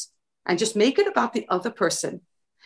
[0.45, 2.21] and just make it about the other person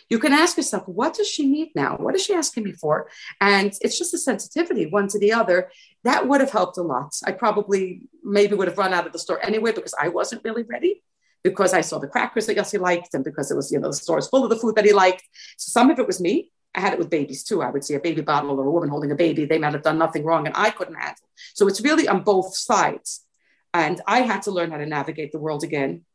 [0.09, 1.97] you can ask yourself, what does she need now?
[1.97, 3.09] What is she asking me for?
[3.41, 5.71] And it's just a sensitivity, one to the other.
[6.03, 7.15] That would have helped a lot.
[7.25, 10.63] I probably maybe would have run out of the store anyway because I wasn't really
[10.63, 11.03] ready
[11.43, 13.95] because I saw the crackers that Yossi liked and because it was, you know, the
[13.95, 15.23] store is full of the food that he liked.
[15.57, 16.51] So some of it was me.
[16.75, 17.61] I had it with babies too.
[17.61, 19.45] I would see a baby bottle or a woman holding a baby.
[19.45, 21.27] They might have done nothing wrong and I couldn't handle.
[21.55, 23.25] So it's really on both sides.
[23.73, 26.05] And I had to learn how to navigate the world again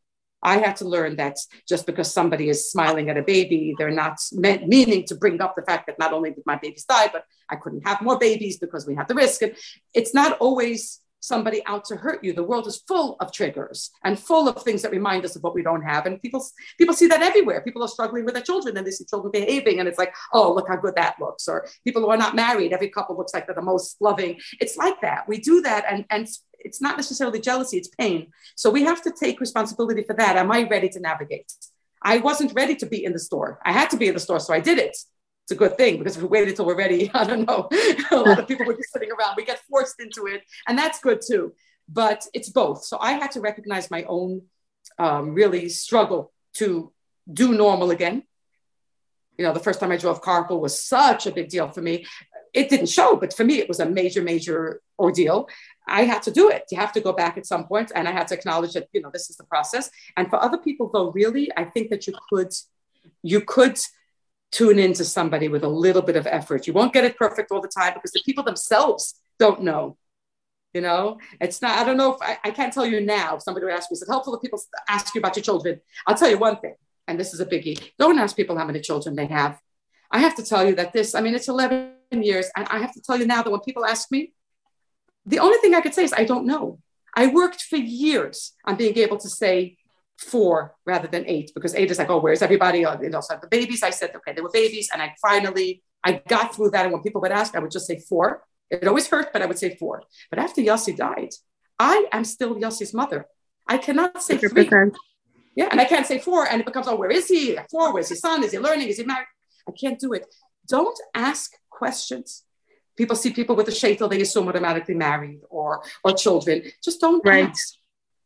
[0.45, 4.18] I had to learn that just because somebody is smiling at a baby, they're not
[4.33, 7.25] meant, meaning to bring up the fact that not only did my babies die, but
[7.49, 9.41] I couldn't have more babies because we had the risk.
[9.41, 9.57] And
[9.95, 12.33] it's not always somebody out to hurt you.
[12.33, 15.55] The world is full of triggers and full of things that remind us of what
[15.55, 16.05] we don't have.
[16.07, 16.47] And people
[16.79, 17.62] people see that everywhere.
[17.62, 20.53] People are struggling with their children and they see children behaving, and it's like, oh,
[20.53, 21.49] look how good that looks.
[21.49, 24.39] Or people who are not married, every couple looks like they're the most loving.
[24.61, 25.29] It's like that.
[25.29, 28.29] We do that, and and it's not necessarily jealousy, it's pain.
[28.57, 30.37] So we have to take responsibility for that.
[30.37, 31.53] Am I ready to navigate?
[32.03, 33.61] I wasn't ready to be in the store.
[33.64, 34.97] I had to be in the store, so I did it.
[35.45, 37.68] It's a good thing because if we waited until we're ready, I don't know,
[38.11, 39.34] a lot of people would be sitting around.
[39.36, 41.53] We get forced into it, and that's good too.
[41.88, 42.84] But it's both.
[42.84, 44.42] So I had to recognize my own
[44.99, 46.92] um, really struggle to
[47.30, 48.22] do normal again.
[49.36, 52.07] You know, the first time I drove carpool was such a big deal for me.
[52.55, 55.49] It didn't show, but for me, it was a major, major ordeal.
[55.86, 56.64] I had to do it.
[56.70, 59.03] You have to go back at some point, and I had to acknowledge that you
[59.03, 59.90] know this is the process.
[60.16, 62.53] And for other people, though, really, I think that you could
[63.22, 63.78] you could
[64.55, 66.67] tune into somebody with a little bit of effort.
[66.67, 69.97] You won't get it perfect all the time because the people themselves don't know.
[70.73, 71.79] You know, it's not.
[71.79, 73.37] I don't know if I, I can't tell you now.
[73.37, 75.81] If somebody would ask me, is it helpful if people ask you about your children?
[76.05, 76.75] I'll tell you one thing,
[77.07, 77.93] and this is a biggie.
[77.97, 79.61] Don't ask people how many children they have.
[80.11, 81.15] I have to tell you that this.
[81.15, 83.85] I mean, it's 11 years, and I have to tell you now that when people
[83.85, 84.33] ask me,
[85.25, 86.81] the only thing I could say is I don't know.
[87.15, 89.77] I worked for years on being able to say
[90.19, 92.87] four rather than eight because eight is like, oh, where's everybody?
[92.87, 93.83] Oh, you also have the babies.
[93.83, 94.89] I said, okay, they were babies.
[94.93, 96.85] And I finally, I got through that.
[96.85, 98.45] And when people would ask, I would just say four.
[98.71, 100.03] It always hurt, but I would say four.
[100.31, 101.31] But after Yossi died,
[101.79, 103.27] I am still Yossi's mother.
[103.69, 104.69] I cannot say 100%.
[104.69, 104.91] three.
[105.57, 106.47] Yeah, and I can't say four.
[106.49, 107.59] And it becomes, oh, where is he?
[107.71, 108.43] Four, where's his son?
[108.43, 108.89] Is he learning?
[108.89, 109.27] Is he married?
[109.69, 110.27] I can't do it.
[110.69, 112.45] Don't ask questions
[112.97, 116.62] people see people with a shaitel, they assume automatically married or or children.
[116.83, 117.49] Just don't right.
[117.49, 117.75] ask.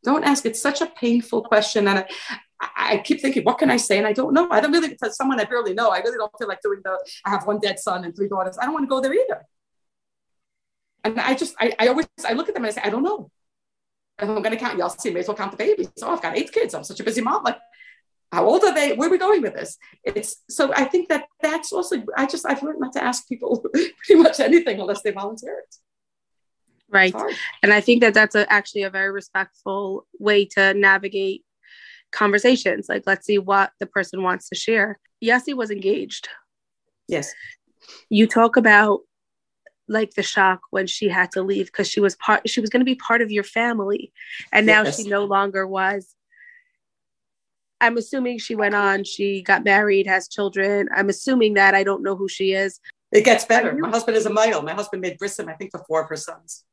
[0.04, 0.46] Don't ask.
[0.46, 1.88] It's such a painful question.
[1.88, 2.06] And I,
[2.76, 3.98] I keep thinking, what can I say?
[3.98, 4.48] And I don't know.
[4.50, 6.98] I don't really, to someone I barely know, I really don't feel like doing the,
[7.24, 8.58] I have one dead son and three daughters.
[8.58, 9.46] I don't want to go there either.
[11.04, 13.02] And I just, I, I always, I look at them and I say, I don't
[13.02, 13.30] know.
[14.20, 15.90] If I'm going to count, y'all see, may as well count the babies.
[16.02, 16.74] Oh, I've got eight kids.
[16.74, 17.44] I'm such a busy mom.
[17.44, 17.58] Like,
[18.32, 18.94] how old are they?
[18.94, 19.78] Where are we going with this?
[20.04, 23.64] It's so I think that that's also I just I've learned not to ask people
[23.72, 25.76] pretty much anything unless they volunteer it.
[26.90, 27.14] Right,
[27.62, 31.44] and I think that that's a, actually a very respectful way to navigate
[32.12, 32.86] conversations.
[32.88, 34.98] Like, let's see what the person wants to share.
[35.22, 36.28] Yossi was engaged.
[37.06, 37.32] Yes.
[38.08, 39.00] You talk about
[39.88, 42.80] like the shock when she had to leave because she was part she was going
[42.80, 44.12] to be part of your family
[44.52, 45.00] and now yes.
[45.00, 46.14] she no longer was
[47.80, 50.88] I'm assuming she went on, she got married, has children.
[50.94, 52.80] I'm assuming that I don't know who she is.
[53.12, 53.72] It gets better.
[53.74, 54.64] My husband is a mohel.
[54.64, 56.64] My husband made Brissom, I think, for four of her sons.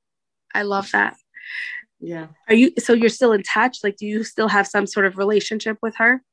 [0.55, 1.17] I love that.
[1.99, 2.27] Yeah.
[2.47, 3.79] Are you so you're still in touch?
[3.83, 6.23] Like, do you still have some sort of relationship with her?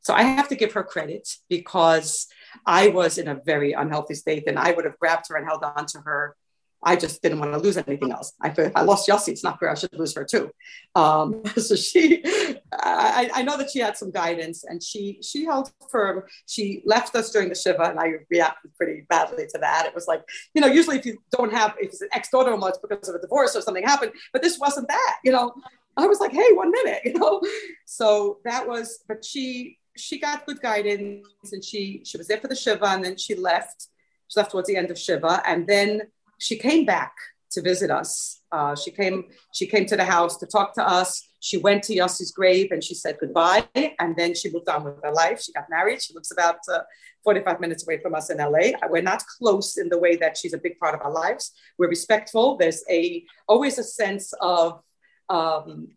[0.00, 2.26] So I have to give her credit because
[2.66, 5.62] I was in a very unhealthy state and I would have grabbed her and held
[5.62, 6.36] on to her
[6.84, 8.32] I just didn't want to lose anything else.
[8.40, 9.28] I, I lost Yossi.
[9.28, 9.70] It's not fair.
[9.70, 10.50] I should lose her too.
[10.94, 12.24] Um, so she,
[12.72, 16.24] I, I, know that she had some guidance and she she held firm.
[16.46, 19.86] She left us during the shiva, and I reacted pretty badly to that.
[19.86, 20.22] It was like,
[20.54, 23.08] you know, usually if you don't have, if it's an ex daughter in it's because
[23.08, 25.16] of a divorce or something happened, but this wasn't that.
[25.24, 25.54] You know,
[25.96, 27.02] I was like, hey, one minute.
[27.04, 27.40] You know,
[27.84, 29.04] so that was.
[29.06, 33.04] But she she got good guidance, and she she was there for the shiva, and
[33.04, 33.88] then she left.
[34.28, 36.02] She left towards the end of shiva, and then
[36.42, 37.14] she came back
[37.52, 38.40] to visit us.
[38.50, 39.24] Uh, she came.
[39.52, 41.26] She came to the house to talk to us.
[41.40, 45.02] She went to Yossi's grave and she said goodbye, and then she moved on with
[45.02, 45.42] her life.
[45.42, 46.02] She got married.
[46.02, 46.80] She lives about uh,
[47.24, 48.72] 45 minutes away from us in LA.
[48.88, 51.52] We're not close in the way that she's a big part of our lives.
[51.78, 52.56] We're respectful.
[52.56, 54.82] There's a always a sense of.
[55.28, 55.88] Um,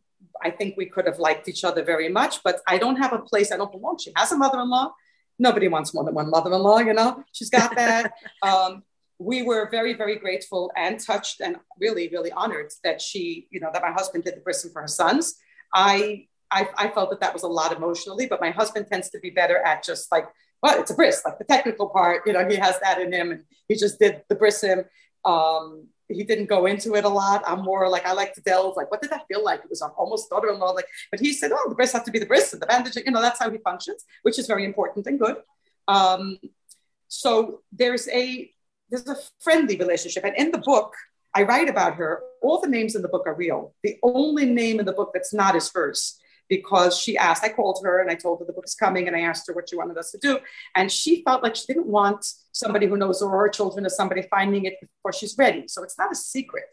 [0.43, 3.19] I think we could have liked each other very much, but I don't have a
[3.19, 3.51] place.
[3.51, 3.97] I don't belong.
[3.97, 4.93] She has a mother-in-law.
[5.39, 6.79] Nobody wants more than one mother-in-law.
[6.79, 8.13] You know, she's got that.
[8.41, 8.83] um,
[9.20, 13.70] we were very, very grateful and touched and really, really honored that she, you know,
[13.72, 15.36] that my husband did the brisket for her sons.
[15.74, 19.20] I, I, I felt that that was a lot emotionally, but my husband tends to
[19.20, 20.28] be better at just like,
[20.61, 23.32] well, it's a bris, like the technical part, you know, he has that in him
[23.32, 24.88] and he just did the brisket.
[25.24, 27.43] Um, he didn't go into it a lot.
[27.47, 28.76] I'm more like I like to delve.
[28.78, 29.61] Like, what did that feel like?
[29.61, 30.72] It was almost daughter-in-law.
[30.72, 32.95] Like, but he said, "Oh, the bris has to be the bris and the bandage."
[32.95, 35.38] You know, that's how he functions, which is very important and good.
[35.88, 36.38] Um,
[37.07, 38.51] so there's a
[38.95, 40.23] there's a friendly relationship.
[40.23, 40.93] And in the book,
[41.33, 42.21] I write about her.
[42.41, 43.73] All the names in the book are real.
[43.83, 46.17] The only name in the book that's not is hers
[46.47, 49.21] because she asked, I called her and I told her the book's coming and I
[49.21, 50.39] asked her what she wanted us to do.
[50.75, 53.89] And she felt like she didn't want somebody who knows her or her children or
[53.89, 55.67] somebody finding it before she's ready.
[55.67, 56.65] So it's not a secret.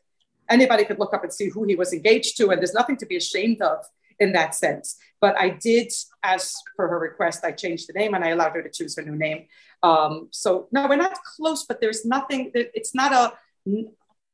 [0.48, 3.06] Anybody could look up and see who he was engaged to, and there's nothing to
[3.06, 3.78] be ashamed of
[4.22, 4.96] in that sense.
[5.20, 5.92] But I did,
[6.22, 9.02] as per her request, I changed the name and I allowed her to choose her
[9.02, 9.46] new name.
[9.82, 12.50] Um, so no, we're not close, but there's nothing.
[12.54, 13.32] It's not a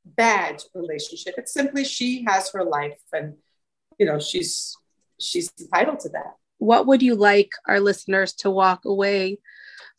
[0.04, 1.34] bad relationship.
[1.38, 3.34] It's simply she has her life, and
[3.98, 4.76] you know she's
[5.18, 6.36] she's entitled to that.
[6.58, 9.38] What would you like our listeners to walk away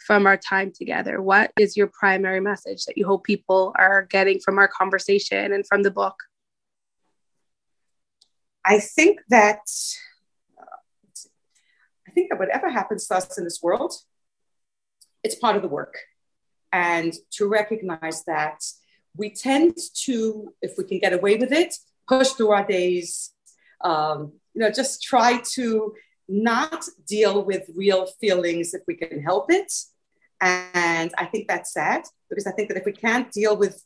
[0.06, 1.22] from our time together?
[1.22, 5.66] What is your primary message that you hope people are getting from our conversation and
[5.66, 6.16] from the book?
[8.66, 9.62] I think that
[10.60, 10.66] uh,
[12.08, 13.94] I think that whatever happens to us in this world,
[15.24, 15.96] it's part of the work.
[16.72, 18.64] And to recognize that
[19.16, 21.76] we tend to, if we can get away with it,
[22.08, 23.32] push through our days,
[23.84, 25.96] um, you know, just try to
[26.28, 29.74] not deal with real feelings if we can help it.
[30.42, 33.84] And I think that's sad because I think that if we can't deal with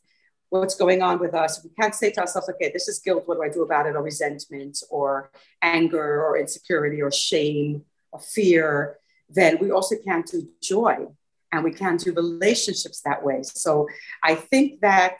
[0.60, 3.36] what's going on with us, we can't say to ourselves, okay, this is guilt, what
[3.36, 3.96] do I do about it?
[3.96, 5.30] Or resentment, or
[5.62, 8.98] anger, or insecurity, or shame, or fear,
[9.28, 11.06] then we also can't do joy
[11.52, 13.42] and we can't do relationships that way.
[13.42, 13.88] So
[14.22, 15.18] I think that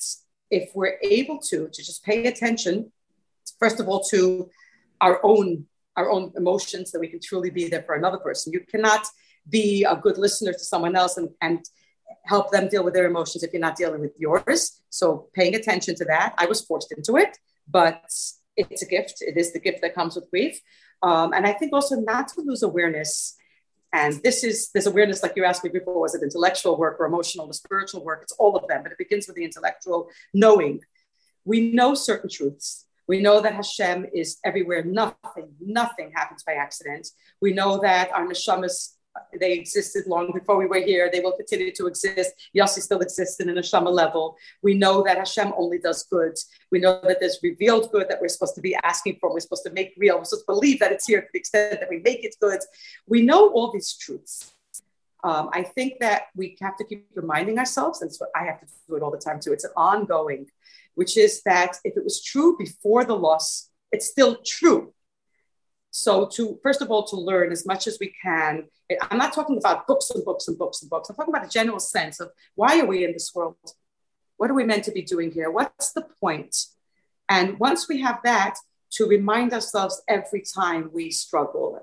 [0.51, 2.93] if we're able to to just pay attention,
[3.59, 4.49] first of all, to
[5.01, 5.66] our own
[5.97, 8.53] our own emotions, that we can truly be there for another person.
[8.53, 9.07] You cannot
[9.49, 11.64] be a good listener to someone else and, and
[12.25, 14.81] help them deal with their emotions if you're not dealing with yours.
[14.91, 17.37] So paying attention to that, I was forced into it,
[17.69, 18.03] but
[18.57, 19.17] it's a gift.
[19.21, 20.59] It is the gift that comes with grief.
[21.03, 23.37] Um, and I think also not to lose awareness
[23.95, 27.07] and this is this awareness, like you asked me before, was it intellectual work or
[27.07, 28.23] emotional or spiritual work?
[28.23, 30.81] It's all of them, but it begins with the intellectual knowing.
[31.45, 32.87] We know certain truths.
[33.07, 34.83] We know that Hashem is everywhere.
[34.83, 37.07] Nothing, nothing happens by accident.
[37.41, 38.95] We know that our neshamas
[39.39, 41.11] they existed long before we were here.
[41.12, 42.33] They will continue to exist.
[42.57, 44.37] Yossi still exists in an neshama level.
[44.62, 46.37] We know that Hashem only does good.
[46.71, 49.33] We know that there's revealed good that we're supposed to be asking for.
[49.33, 50.19] We're supposed to make real.
[50.19, 52.61] We're supposed to believe that it's here to the extent that we make it good.
[53.07, 54.53] We know all these truths.
[55.23, 58.67] Um, I think that we have to keep reminding ourselves, and so I have to
[58.89, 59.53] do it all the time too.
[59.53, 60.47] It's an ongoing,
[60.97, 64.94] which is that if it was true before the loss, it's still true
[65.97, 68.65] so to first of all to learn as much as we can.
[69.01, 71.09] I'm not talking about books and books and books and books.
[71.09, 73.57] I'm talking about a general sense of why are we in this world?
[74.37, 75.53] What are we meant to be doing here?
[75.53, 76.57] What's the point?
[77.29, 78.57] And once we have that,
[78.95, 81.81] to remind ourselves every time we struggle.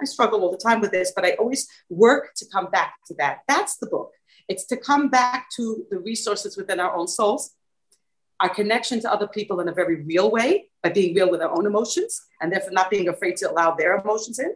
[0.00, 3.14] I struggle all the time with this, but I always work to come back to
[3.18, 3.40] that.
[3.46, 4.12] That's the book.
[4.48, 7.54] It's to come back to the resources within our own souls
[8.40, 11.56] our connection to other people in a very real way by being real with our
[11.56, 14.54] own emotions and therefore not being afraid to allow their emotions in.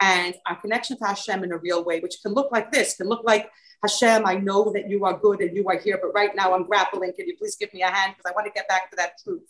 [0.00, 3.08] And our connection to Hashem in a real way, which can look like this, can
[3.08, 3.50] look like
[3.82, 6.64] Hashem, I know that you are good and you are here, but right now I'm
[6.64, 7.14] grappling.
[7.14, 8.14] Can you please give me a hand?
[8.16, 9.48] Because I want to get back to that truth.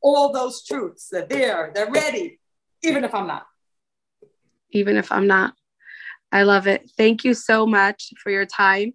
[0.00, 2.40] All those truths, they're there, they're ready,
[2.82, 3.46] even if I'm not.
[4.70, 5.54] Even if I'm not.
[6.32, 6.90] I love it.
[6.96, 8.94] Thank you so much for your time.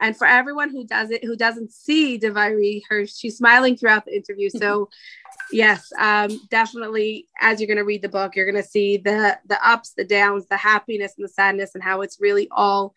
[0.00, 4.14] And for everyone who does it, who doesn't see Devorie, her she's smiling throughout the
[4.14, 4.48] interview.
[4.60, 4.90] So
[5.52, 9.94] yes, um, definitely as you're gonna read the book, you're gonna see the the ups,
[9.96, 12.92] the downs, the happiness and the sadness, and how it's really all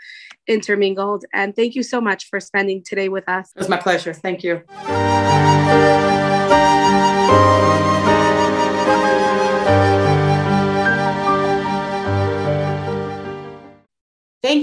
[0.48, 1.26] intermingled.
[1.32, 3.52] And thank you so much for spending today with us.
[3.56, 4.14] It was my pleasure.
[4.14, 4.64] Thank you.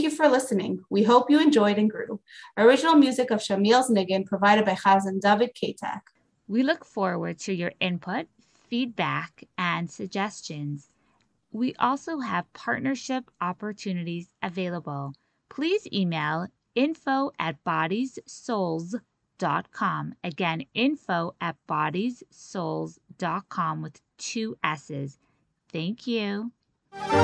[0.00, 0.82] Thank you for listening.
[0.88, 2.20] We hope you enjoyed and grew.
[2.56, 6.00] Original music of Shamil's Niggun provided by Chazan David Katak.
[6.48, 8.26] We look forward to your input,
[8.70, 10.88] feedback, and suggestions.
[11.52, 15.12] We also have partnership opportunities available.
[15.50, 20.14] Please email info at bodiessouls.com.
[20.24, 25.18] Again, info at bodiessouls.com with two S's.
[25.70, 26.52] Thank you.
[26.92, 27.20] Thank you.